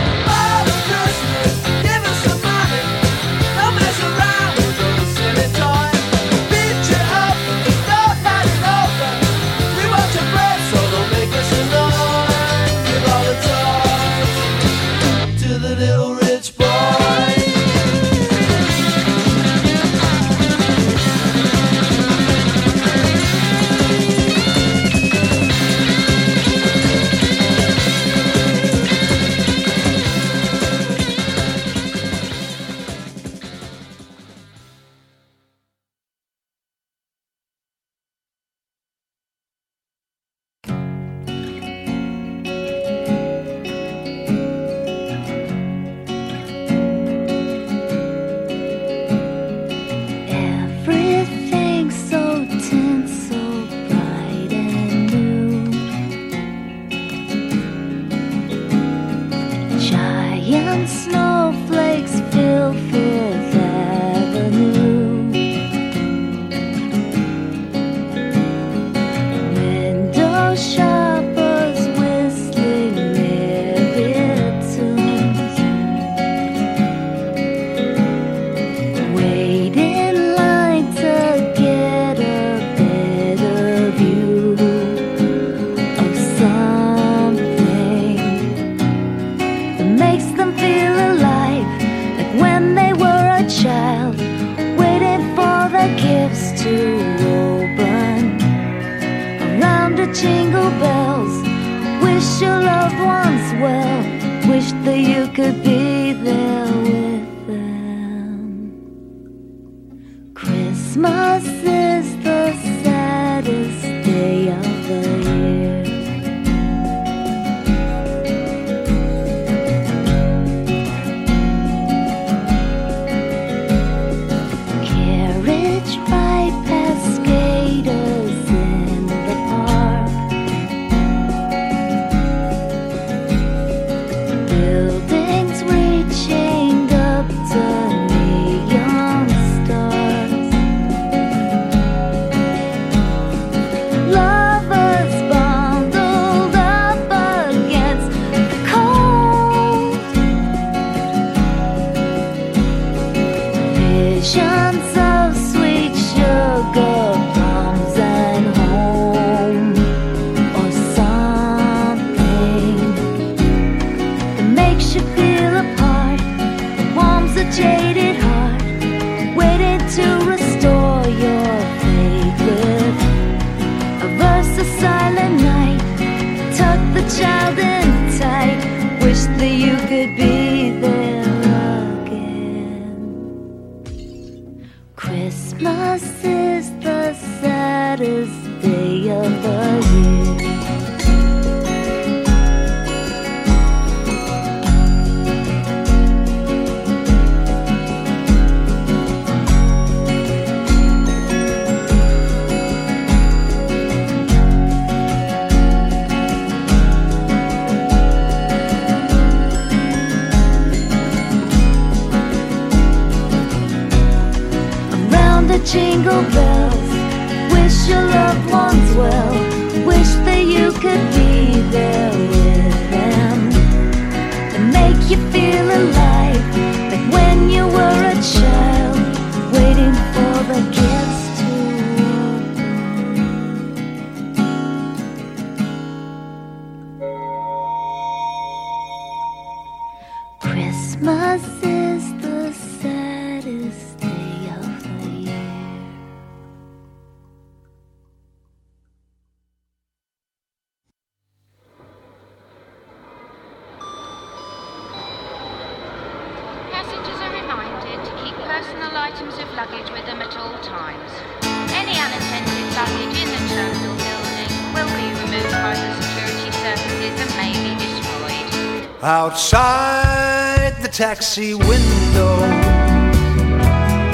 Taxi 271.36 271.54
window, 271.54 272.36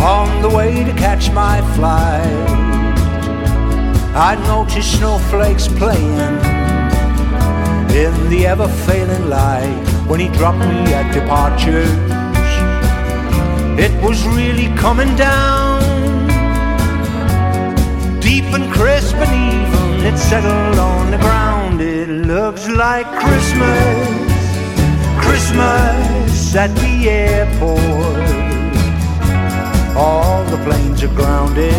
on 0.03 0.41
the 0.41 0.49
way 0.49 0.83
to 0.83 0.91
catch 0.93 1.31
my 1.31 1.61
flight, 1.75 2.25
I 4.15 4.35
noticed 4.47 4.97
snowflakes 4.97 5.67
playing 5.67 6.39
in 7.93 8.29
the 8.31 8.47
ever 8.47 8.67
failing 8.67 9.29
light 9.29 9.85
when 10.07 10.19
he 10.19 10.29
dropped 10.29 10.59
me 10.59 10.93
at 10.93 11.13
departures. 11.13 11.91
It 13.79 13.93
was 14.03 14.25
really 14.29 14.75
coming 14.75 15.15
down, 15.15 15.81
deep 18.19 18.45
and 18.45 18.71
crisp 18.73 19.15
and 19.15 19.33
even. 19.53 20.05
It 20.11 20.17
settled 20.17 20.79
on 20.79 21.11
the 21.11 21.17
ground. 21.17 21.81
It 21.81 22.09
looks 22.09 22.67
like 22.67 23.05
Christmas. 23.05 24.07
Christmas 25.23 26.10
at 26.55 26.75
the 26.75 27.09
airport. 27.09 27.79
All 29.95 30.43
the 30.45 30.57
planes 30.65 31.01
are 31.03 31.13
grounded, 31.15 31.73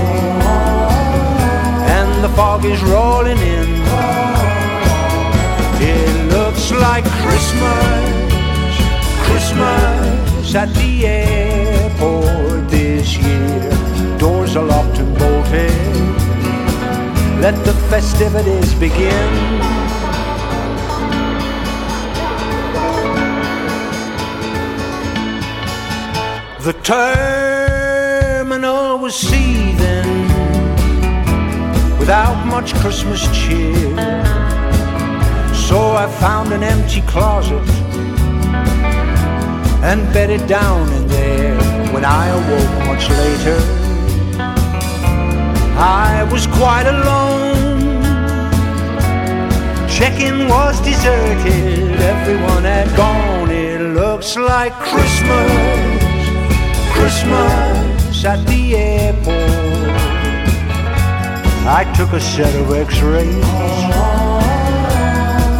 and 1.96 2.24
the 2.24 2.28
fog 2.30 2.64
is 2.64 2.80
rolling 2.82 3.38
in. 3.38 3.68
It 5.80 6.32
looks 6.32 6.70
like 6.70 7.04
Christmas, 7.24 8.74
Christmas 9.26 10.54
at 10.54 10.72
the 10.74 11.06
airport 11.06 12.70
this 12.70 13.16
year. 13.18 14.18
Doors 14.18 14.56
are 14.56 14.64
locked 14.64 14.98
and 14.98 15.18
bolted. 15.18 15.72
Let 17.40 17.56
the 17.64 17.74
festivities 17.90 18.74
begin. 18.74 19.81
The 26.62 26.74
terminal 26.84 28.60
was 28.98 29.16
seething 29.16 30.28
without 31.98 32.46
much 32.46 32.72
Christmas 32.74 33.26
cheer. 33.36 33.96
So 35.52 35.96
I 35.96 36.06
found 36.20 36.52
an 36.52 36.62
empty 36.62 37.00
closet 37.00 37.68
and 39.82 40.12
bedded 40.12 40.46
down 40.46 40.88
in 40.92 41.08
there. 41.08 41.58
When 41.92 42.04
I 42.04 42.28
awoke 42.28 42.86
much 42.86 43.10
later, 43.10 43.58
I 45.76 46.22
was 46.30 46.46
quite 46.46 46.86
alone. 46.86 47.82
Check-in 49.90 50.46
was 50.46 50.80
deserted, 50.82 52.00
everyone 52.00 52.62
had 52.62 52.88
gone. 52.96 53.50
It 53.50 53.80
looks 53.80 54.36
like 54.36 54.72
Christmas. 54.74 56.01
Christmas 57.03 58.24
at 58.24 58.46
the 58.46 58.76
airport. 58.76 59.26
I 61.66 61.82
took 61.96 62.12
a 62.12 62.20
set 62.20 62.55
of 62.55 62.70
x-rays. 62.70 63.26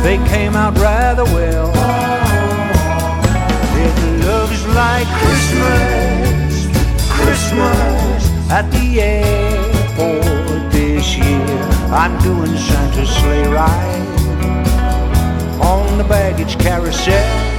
They 0.05 0.19
came 0.31 0.55
out 0.55 0.79
rather 0.79 1.25
well. 1.25 1.71
It 3.75 3.97
looks 4.25 4.65
like 4.67 5.09
Christmas, 5.19 6.69
Christmas 7.11 8.31
at 8.49 8.71
the 8.71 9.01
airport 9.01 10.71
this 10.71 11.17
year. 11.17 11.59
I'm 11.91 12.17
doing 12.23 12.57
Santa's 12.57 13.11
sleigh 13.11 13.49
ride 13.49 14.07
on 15.61 15.99
the 15.99 16.05
baggage 16.05 16.57
carousel. 16.61 17.13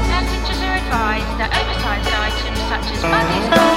Passengers 0.08 0.62
are 0.62 0.78
advised 0.78 1.38
that 1.38 1.52
oversized 1.52 2.08
items 2.16 2.60
such 2.72 2.88
as 2.96 3.04
money, 3.04 3.73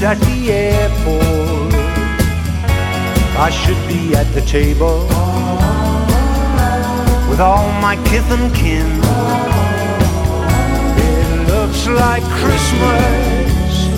At 0.00 0.20
the 0.20 0.52
airport. 0.52 1.74
I 3.36 3.50
should 3.50 3.76
be 3.88 4.14
at 4.14 4.32
the 4.32 4.40
table 4.42 5.00
with 7.28 7.40
all 7.40 7.68
my 7.82 7.96
kith 8.06 8.30
and 8.30 8.54
kin. 8.54 8.86
It 10.96 11.48
looks 11.48 11.88
like 11.88 12.22
Christmas, 12.40 13.88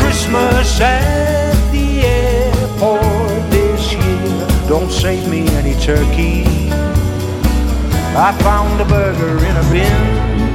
Christmas 0.00 0.80
at 0.80 1.54
the 1.70 2.00
airport 2.00 3.50
this 3.50 3.92
year. 3.92 4.68
Don't 4.68 4.90
save 4.90 5.28
me 5.28 5.46
any 5.48 5.74
turkey. 5.74 6.44
I 8.16 8.32
found 8.40 8.80
a 8.80 8.86
burger 8.86 9.44
in 9.44 9.56
a 9.56 9.70
bin. 9.70 10.51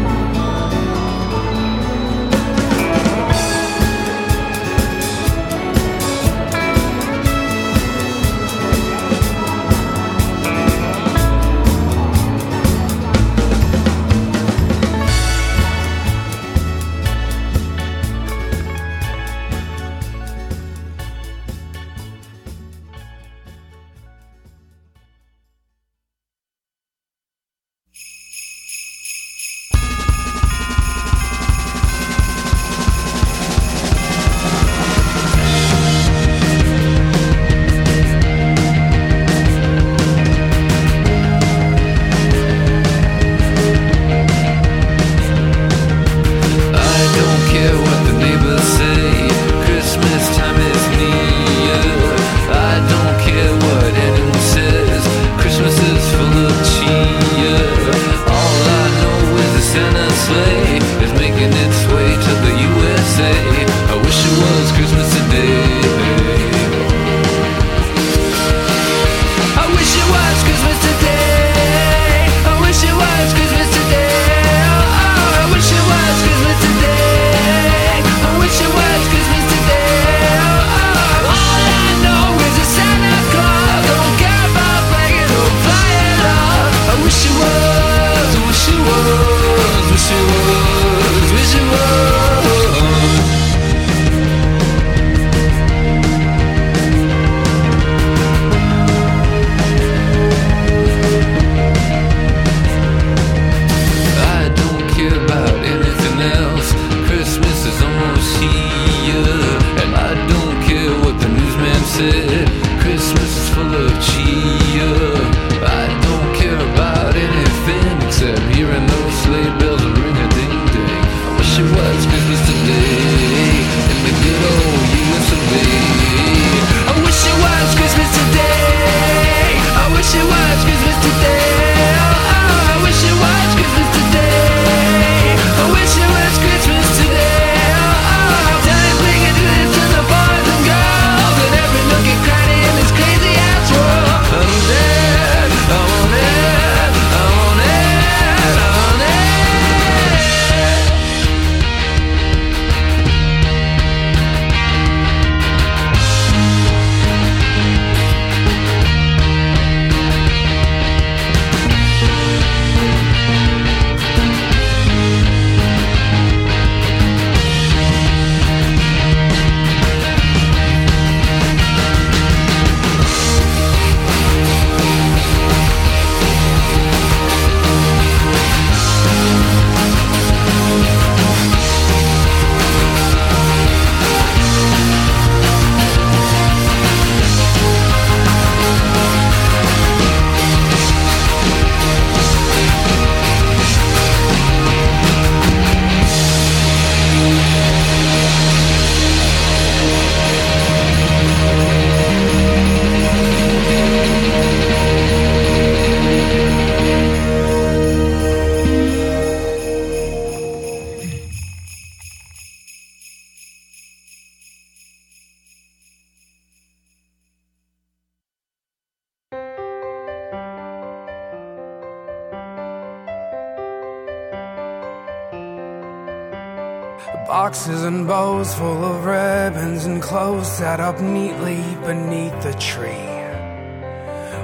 Boxes 227.47 227.83
and 227.85 228.05
bows 228.05 228.53
full 228.55 228.83
of 228.83 229.05
ribbons 229.05 229.85
and 229.85 230.01
clothes 230.01 230.51
set 230.51 230.81
up 230.81 230.99
neatly 230.99 231.63
beneath 231.85 232.37
the 232.43 232.51
tree. 232.59 233.13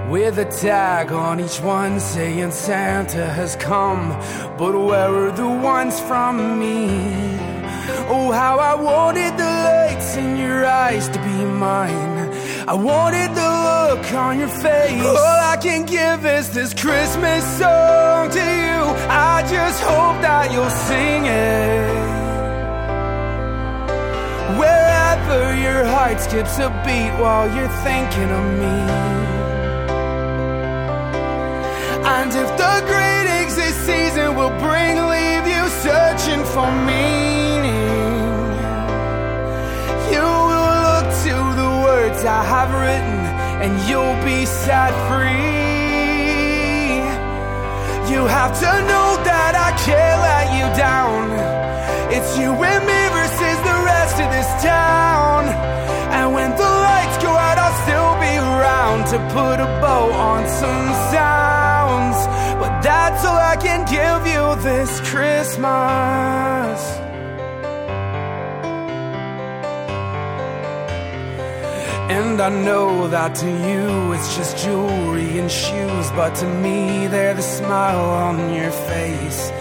With 0.09 0.39
a 0.39 0.45
tag 0.45 1.11
on 1.11 1.41
each 1.41 1.59
one 1.59 1.99
saying 1.99 2.51
Santa 2.51 3.25
has 3.25 3.57
come, 3.57 4.07
but 4.57 4.73
where 4.87 5.13
are 5.25 5.31
the 5.33 5.49
ones 5.49 5.99
from 5.99 6.57
me? 6.57 6.87
Oh, 8.07 8.31
how 8.31 8.57
I 8.59 8.73
wanted 8.75 9.33
the 9.37 9.51
lights 9.67 10.15
in 10.15 10.37
your 10.37 10.65
eyes 10.65 11.09
to 11.09 11.19
be 11.19 11.43
mine. 11.43 12.31
I 12.69 12.73
wanted 12.73 13.31
the 13.35 13.51
look 13.67 14.13
on 14.13 14.39
your 14.39 14.53
face. 14.63 15.05
All 15.05 15.39
I 15.53 15.57
can 15.61 15.85
give 15.85 16.25
is 16.25 16.51
this 16.51 16.73
Christmas 16.73 17.43
song 17.59 18.29
to 18.29 18.39
you. 18.39 18.79
I 19.11 19.45
just 19.51 19.83
hope 19.83 20.21
that 20.21 20.53
you'll 20.53 20.77
sing 20.87 21.25
it. 21.25 22.22
Wherever 24.59 25.55
your 25.55 25.83
heart 25.85 26.19
skips 26.19 26.59
a 26.59 26.69
beat 26.85 27.13
while 27.21 27.47
you're 27.55 27.75
thinking 27.87 28.29
of 28.39 28.45
me. 28.61 28.75
And 32.15 32.29
if 32.43 32.49
the 32.63 32.75
greetings 32.91 33.55
this 33.55 33.75
season 33.87 34.35
will 34.35 34.55
bring, 34.59 34.93
leave 35.15 35.45
you 35.55 35.63
searching 35.85 36.43
for 36.53 36.69
meaning, 36.85 37.73
you 40.13 40.25
will 40.49 40.73
look 40.87 41.07
to 41.25 41.35
the 41.61 41.71
words 41.87 42.23
I 42.23 42.43
have 42.53 42.71
written 42.83 43.21
and 43.63 43.73
you'll 43.89 44.21
be 44.23 44.45
set 44.45 44.91
free. 45.07 45.63
You 48.11 48.27
have 48.27 48.53
to 48.59 48.71
know 48.89 49.09
that 49.29 49.53
I 49.67 49.71
can't 49.85 50.19
let 50.29 50.47
you 50.57 50.67
down. 50.77 51.23
It's 52.15 52.37
you 52.37 52.51
and 52.51 52.85
me 52.85 52.92
this 54.43 54.63
town. 54.63 55.43
And 56.17 56.33
when 56.33 56.51
the 56.51 56.69
lights 56.87 57.17
go 57.23 57.31
out, 57.47 57.57
I'll 57.63 57.79
still 57.85 58.13
be 58.25 58.33
around 58.51 58.99
to 59.13 59.17
put 59.37 59.57
a 59.67 59.69
bow 59.81 60.05
on 60.31 60.41
some 60.61 60.87
sounds. 61.13 62.17
But 62.61 62.73
that's 62.81 63.25
all 63.25 63.41
I 63.53 63.57
can 63.67 63.81
give 63.97 64.21
you 64.33 64.43
this 64.69 64.91
Christmas. 65.09 66.79
And 72.17 72.41
I 72.41 72.49
know 72.49 73.07
that 73.07 73.35
to 73.35 73.49
you 73.69 74.13
it's 74.13 74.35
just 74.37 74.57
jewelry 74.57 75.39
and 75.39 75.49
shoes, 75.49 76.07
but 76.19 76.35
to 76.41 76.47
me 76.65 77.07
they're 77.07 77.33
the 77.33 77.47
smile 77.57 78.09
on 78.27 78.53
your 78.53 78.71
face. 78.71 79.51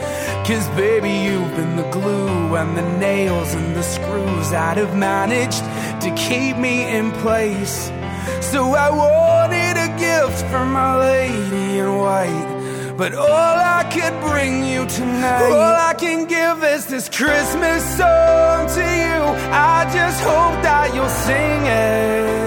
Cause 0.45 0.69
baby, 0.71 1.11
you've 1.11 1.55
been 1.55 1.77
the 1.77 1.89
glue 1.91 2.57
and 2.57 2.77
the 2.77 2.83
nails 2.99 3.55
and 3.55 3.77
the 3.77 3.83
screws 3.85 4.51
that 4.51 4.77
have 4.77 4.97
managed 4.97 5.63
to 6.03 6.11
keep 6.17 6.57
me 6.57 6.85
in 6.85 7.13
place. 7.23 7.93
So 8.41 8.75
I 8.75 8.91
wanted 8.91 9.77
a 9.79 9.89
gift 9.97 10.45
for 10.51 10.65
my 10.65 10.99
lady 10.99 11.79
in 11.79 11.97
white. 11.97 12.95
But 12.97 13.15
all 13.15 13.57
I 13.79 13.85
could 13.95 14.21
bring 14.21 14.67
you 14.67 14.85
tonight, 14.87 15.49
all 15.49 15.77
I 15.91 15.95
can 15.95 16.27
give 16.27 16.65
is 16.65 16.87
this 16.87 17.09
Christmas 17.09 17.85
song 17.97 18.67
to 18.67 18.83
you. 18.83 19.21
I 19.55 19.89
just 19.95 20.21
hope 20.23 20.59
that 20.67 20.93
you'll 20.93 21.09
sing 21.09 21.61
it. 21.87 22.43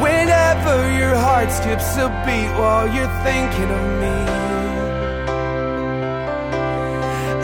Whenever 0.00 0.76
your 0.96 1.16
heart 1.16 1.50
skips 1.50 1.96
a 1.96 2.08
beat 2.24 2.52
while 2.56 2.86
you're 2.86 3.14
thinking 3.24 3.70
of 3.70 4.00
me. 4.00 4.41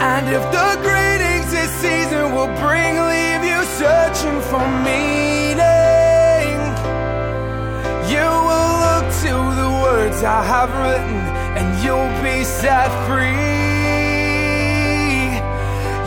And 0.09 0.25
if 0.27 0.41
the 0.51 0.69
greetings 0.81 1.51
this 1.51 1.71
season 1.85 2.33
will 2.33 2.51
bring, 2.57 2.93
leave 3.13 3.43
you 3.45 3.61
searching 3.77 4.41
for 4.49 4.65
meaning, 4.81 6.57
you 8.09 8.27
will 8.47 8.73
look 8.85 9.05
to 9.25 9.33
the 9.61 9.69
words 9.85 10.17
I 10.23 10.41
have 10.53 10.71
written 10.81 11.21
and 11.57 11.67
you'll 11.83 12.15
be 12.25 12.43
set 12.43 12.89
free. 13.05 13.37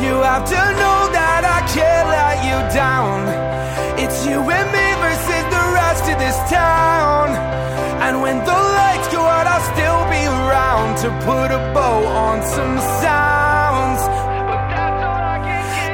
You 0.05 0.15
have 0.31 0.45
to 0.51 0.63
know 0.83 1.01
that 1.19 1.43
I 1.57 1.61
can't 1.71 2.09
let 2.19 2.37
you 2.49 2.59
down. 2.75 3.19
It's 4.03 4.27
you 4.27 4.39
and 4.43 4.69
me 4.75 4.87
versus 4.99 5.45
the 5.57 5.65
rest 5.79 6.05
of 6.11 6.19
this 6.19 6.39
town. 6.51 7.31
And 8.03 8.21
when 8.21 8.39
the 8.51 8.61
lights 8.79 9.09
go 9.15 9.23
out, 9.23 9.47
I'll 9.47 9.67
still 9.79 10.03
be 10.11 10.23
around 10.27 10.91
to 11.03 11.09
put 11.25 11.55
a 11.55 11.63
bow 11.73 12.05
on 12.27 12.43
some 12.43 12.79
sounds. 13.97 14.33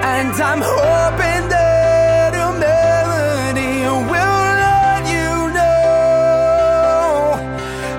And 0.04 0.34
I'm 0.42 0.62
hoping 0.62 1.48
that 1.48 2.32
a 2.34 2.48
melody 2.58 3.84
will 4.10 4.44
let 4.62 5.02
you 5.14 5.30
know 5.56 5.76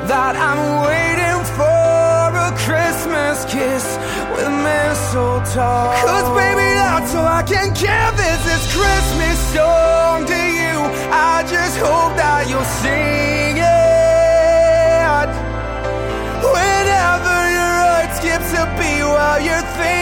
that 0.08 0.34
I'm 0.36 0.62
waiting 0.90 1.42
for 1.58 2.26
a 2.48 2.52
Christmas 2.66 3.46
kiss 3.46 3.86
with 4.34 4.50
mistletoe. 4.68 5.94
Cause 6.06 6.30
baby, 6.36 6.70
that's 6.82 7.16
all 7.16 7.26
I 7.26 7.44
can 7.44 7.70
give 7.74 8.14
is 8.32 8.42
this 8.50 8.64
Christmas 8.76 9.38
song 9.54 10.26
to 10.26 10.40
you. 10.60 10.76
I 11.12 11.44
just 11.48 11.78
hope 11.78 12.16
that 12.16 12.48
you'll 12.50 12.64
sing 12.64 12.99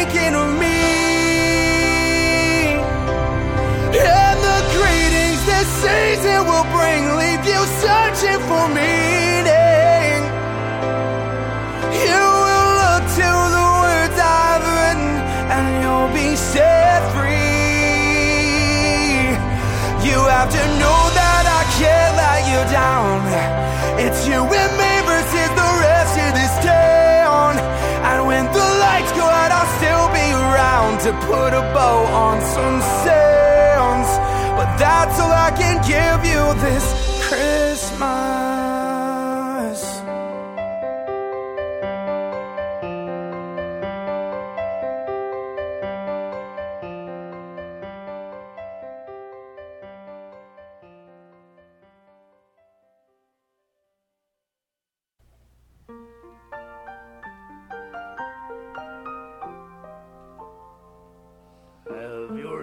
thinking 0.10 0.36
of 0.36 0.60
me. 0.60 0.68
And 4.00 4.38
the 4.50 4.60
greetings 4.76 5.42
this 5.46 5.68
season 5.84 6.46
will 6.46 6.68
bring 6.76 7.04
leave 7.18 7.46
you 7.46 7.62
searching 7.84 8.40
for 8.48 8.68
meaning. 8.70 10.20
You 12.06 12.24
will 12.46 12.72
look 12.84 13.04
to 13.20 13.30
the 13.56 13.68
words 13.84 14.18
I've 14.20 14.66
written 14.76 15.14
and 15.56 15.68
you'll 15.84 16.14
be 16.14 16.36
set 16.36 17.02
free. 17.14 17.36
You 20.08 20.18
have 20.36 20.50
to 20.52 20.64
know 20.82 21.02
that 21.20 21.44
I 21.60 21.64
can't 21.80 22.14
let 22.24 22.42
you 22.52 22.62
down. 22.72 23.18
It's 24.00 24.28
you 24.28 24.42
and 24.44 24.78
me 24.78 24.87
to 31.08 31.14
put 31.26 31.54
a 31.54 31.62
bow 31.74 32.04
on 32.08 32.42
some 32.42 32.82
sounds. 33.06 34.10
But 34.58 34.76
that's 34.78 35.18
all 35.22 35.32
I 35.32 35.52
can 35.52 35.78
give 35.88 36.30
you 36.30 36.44
this 36.62 36.86
Christmas. 37.30 38.47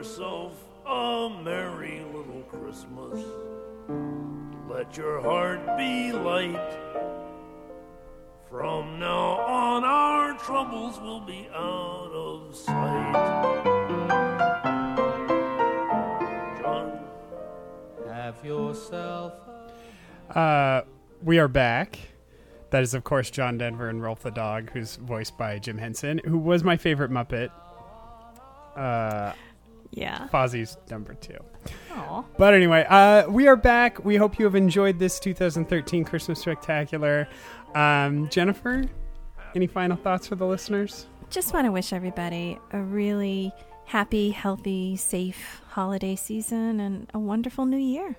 Yourself 0.04 0.52
a 0.84 1.30
merry 1.42 2.02
little 2.12 2.42
Christmas. 2.42 3.24
Let 4.68 4.98
your 4.98 5.22
heart 5.22 5.78
be 5.78 6.12
light. 6.12 6.76
From 8.50 8.98
now 8.98 9.40
on, 9.40 9.82
our 9.82 10.34
troubles 10.34 11.00
will 11.00 11.20
be 11.20 11.48
out 11.54 12.10
of 12.12 12.54
sight. 12.54 13.14
John, 16.60 16.98
Have 18.06 18.44
yourself 18.44 19.32
Uh, 20.28 20.82
we 21.22 21.38
are 21.38 21.48
back. 21.48 21.98
That 22.68 22.82
is, 22.82 22.92
of 22.92 23.04
course, 23.04 23.30
John 23.30 23.56
Denver 23.56 23.88
and 23.88 24.02
Rowlf 24.02 24.18
the 24.18 24.30
dog, 24.30 24.68
who's 24.74 24.96
voiced 24.96 25.38
by 25.38 25.58
Jim 25.58 25.78
Henson, 25.78 26.20
who 26.26 26.36
was 26.36 26.62
my 26.62 26.76
favorite 26.76 27.10
Muppet. 27.10 27.48
Uh, 28.76 29.32
Yeah. 29.94 30.28
Fozzie's 30.28 30.76
number 30.90 31.14
two. 31.14 31.36
Aw. 31.92 32.24
But 32.36 32.54
anyway, 32.54 32.84
uh, 32.88 33.28
we 33.28 33.46
are 33.46 33.56
back. 33.56 34.04
We 34.04 34.16
hope 34.16 34.38
you 34.38 34.44
have 34.44 34.56
enjoyed 34.56 34.98
this 34.98 35.20
2013 35.20 36.04
Christmas 36.04 36.40
Spectacular. 36.40 37.28
Um, 37.74 38.28
Jennifer, 38.28 38.84
any 39.54 39.66
final 39.66 39.96
thoughts 39.96 40.26
for 40.26 40.34
the 40.34 40.46
listeners? 40.46 41.06
Just 41.30 41.54
want 41.54 41.66
to 41.66 41.72
wish 41.72 41.92
everybody 41.92 42.58
a 42.72 42.80
really 42.80 43.52
happy, 43.86 44.30
healthy, 44.30 44.96
safe 44.96 45.60
holiday 45.68 46.16
season 46.16 46.80
and 46.80 47.10
a 47.14 47.18
wonderful 47.18 47.66
new 47.66 47.78
year. 47.78 48.16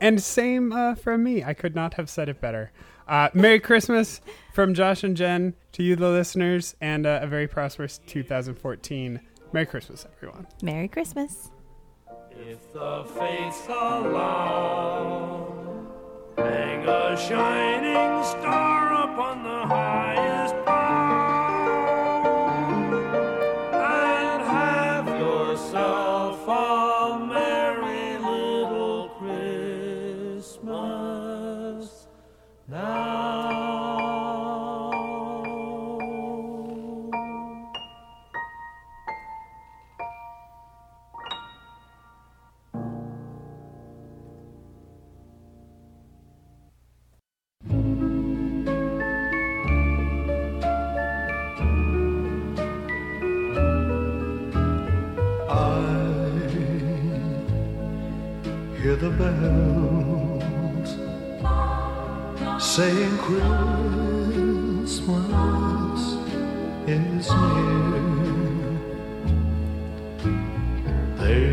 And 0.00 0.22
same 0.22 0.72
uh, 0.72 0.94
from 0.94 1.22
me. 1.24 1.44
I 1.44 1.52
could 1.52 1.74
not 1.74 1.94
have 1.94 2.08
said 2.08 2.28
it 2.28 2.40
better. 2.40 2.70
Uh, 3.06 3.28
Merry 3.34 3.60
Christmas 3.60 4.20
from 4.54 4.72
Josh 4.72 5.02
and 5.02 5.16
Jen 5.16 5.54
to 5.72 5.82
you, 5.82 5.96
the 5.96 6.08
listeners, 6.08 6.74
and 6.80 7.06
uh, 7.06 7.20
a 7.22 7.26
very 7.26 7.48
prosperous 7.48 8.00
2014. 8.06 9.20
Merry 9.52 9.66
Christmas, 9.66 10.06
everyone. 10.16 10.46
Merry 10.62 10.86
Christmas. 10.86 11.50
If 12.30 12.72
the 12.72 13.04
fates 13.18 13.66
allow, 13.68 15.52
hang 16.36 16.88
a 16.88 17.16
shining 17.16 18.24
star 18.24 19.04
upon 19.04 19.42
the 19.42 19.66
highest 19.66 20.09
saying 62.76 63.18
Christmas 63.18 63.50
is 66.86 67.28
near. 67.28 68.78
They 71.18 71.46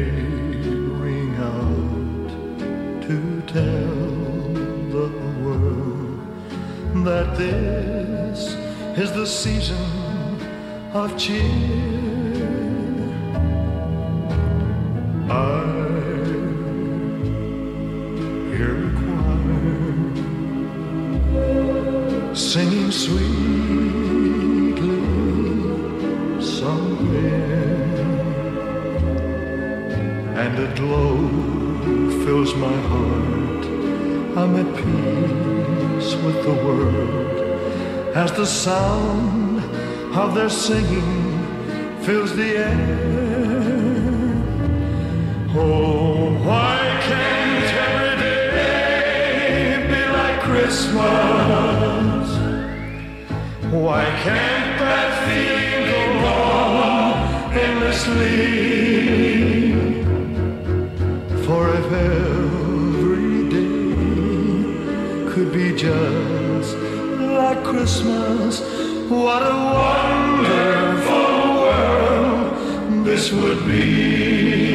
ring 1.02 1.34
out 1.40 2.30
to 3.08 3.18
tell 3.48 3.98
the 4.96 5.10
world 5.42 6.20
that 7.04 7.28
this 7.36 8.40
is 8.96 9.12
the 9.12 9.26
season 9.26 10.40
of 10.94 11.18
cheer. 11.18 11.42
I 15.32 15.77
singing 22.54 22.90
sweetly 22.92 23.28
somewhere, 26.42 27.94
and 30.44 30.58
a 30.58 30.68
glow 30.80 31.18
fills 32.24 32.56
my 32.56 32.78
heart. 32.92 33.66
I'm 34.40 34.56
at 34.64 34.70
peace 34.78 36.16
with 36.24 36.40
the 36.48 36.56
world 36.66 38.16
as 38.16 38.32
the 38.32 38.46
sound 38.46 39.62
of 40.16 40.34
their 40.34 40.50
singing 40.50 41.12
fills 42.04 42.34
the 42.34 42.52
air. 42.70 43.24
Oh, 45.54 46.32
why 46.48 46.78
can't 47.08 47.70
every 47.90 48.16
day 48.22 49.86
be 49.92 50.02
like 50.18 50.40
Christmas? 50.44 51.47
Why 53.88 54.04
can't 54.22 54.80
that 54.82 55.10
feeling 55.24 55.88
go 55.88 56.04
on 56.28 57.14
endlessly? 57.54 58.42
For 61.46 61.62
if 61.70 61.88
every 61.94 63.48
day 63.48 65.32
could 65.32 65.52
be 65.54 65.68
just 65.74 66.76
like 67.40 67.64
Christmas, 67.64 68.60
what 69.10 69.42
a 69.42 69.56
wonderful 69.80 71.36
world 71.64 73.06
this 73.06 73.32
would 73.32 73.66
be. 73.68 74.67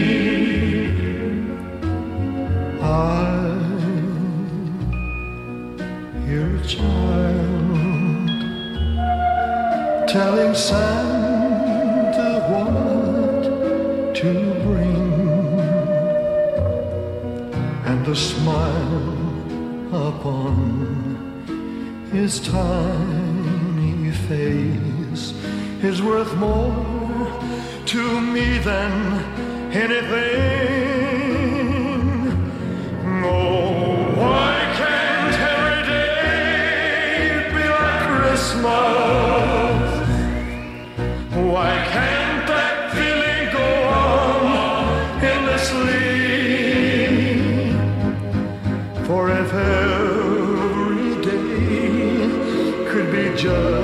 Telling 10.13 10.55
Santa 10.55 12.33
what 12.51 14.15
to 14.15 14.33
bring, 14.63 15.59
and 17.87 18.05
the 18.05 18.15
smile 18.15 19.09
upon 20.09 20.53
his 22.13 22.41
tiny 22.41 24.11
face 24.29 25.33
is 25.83 26.03
worth 26.03 26.35
more 26.35 27.27
to 27.87 28.21
me 28.21 28.59
than 28.59 28.93
anything. 29.73 30.82
Could 53.43 53.82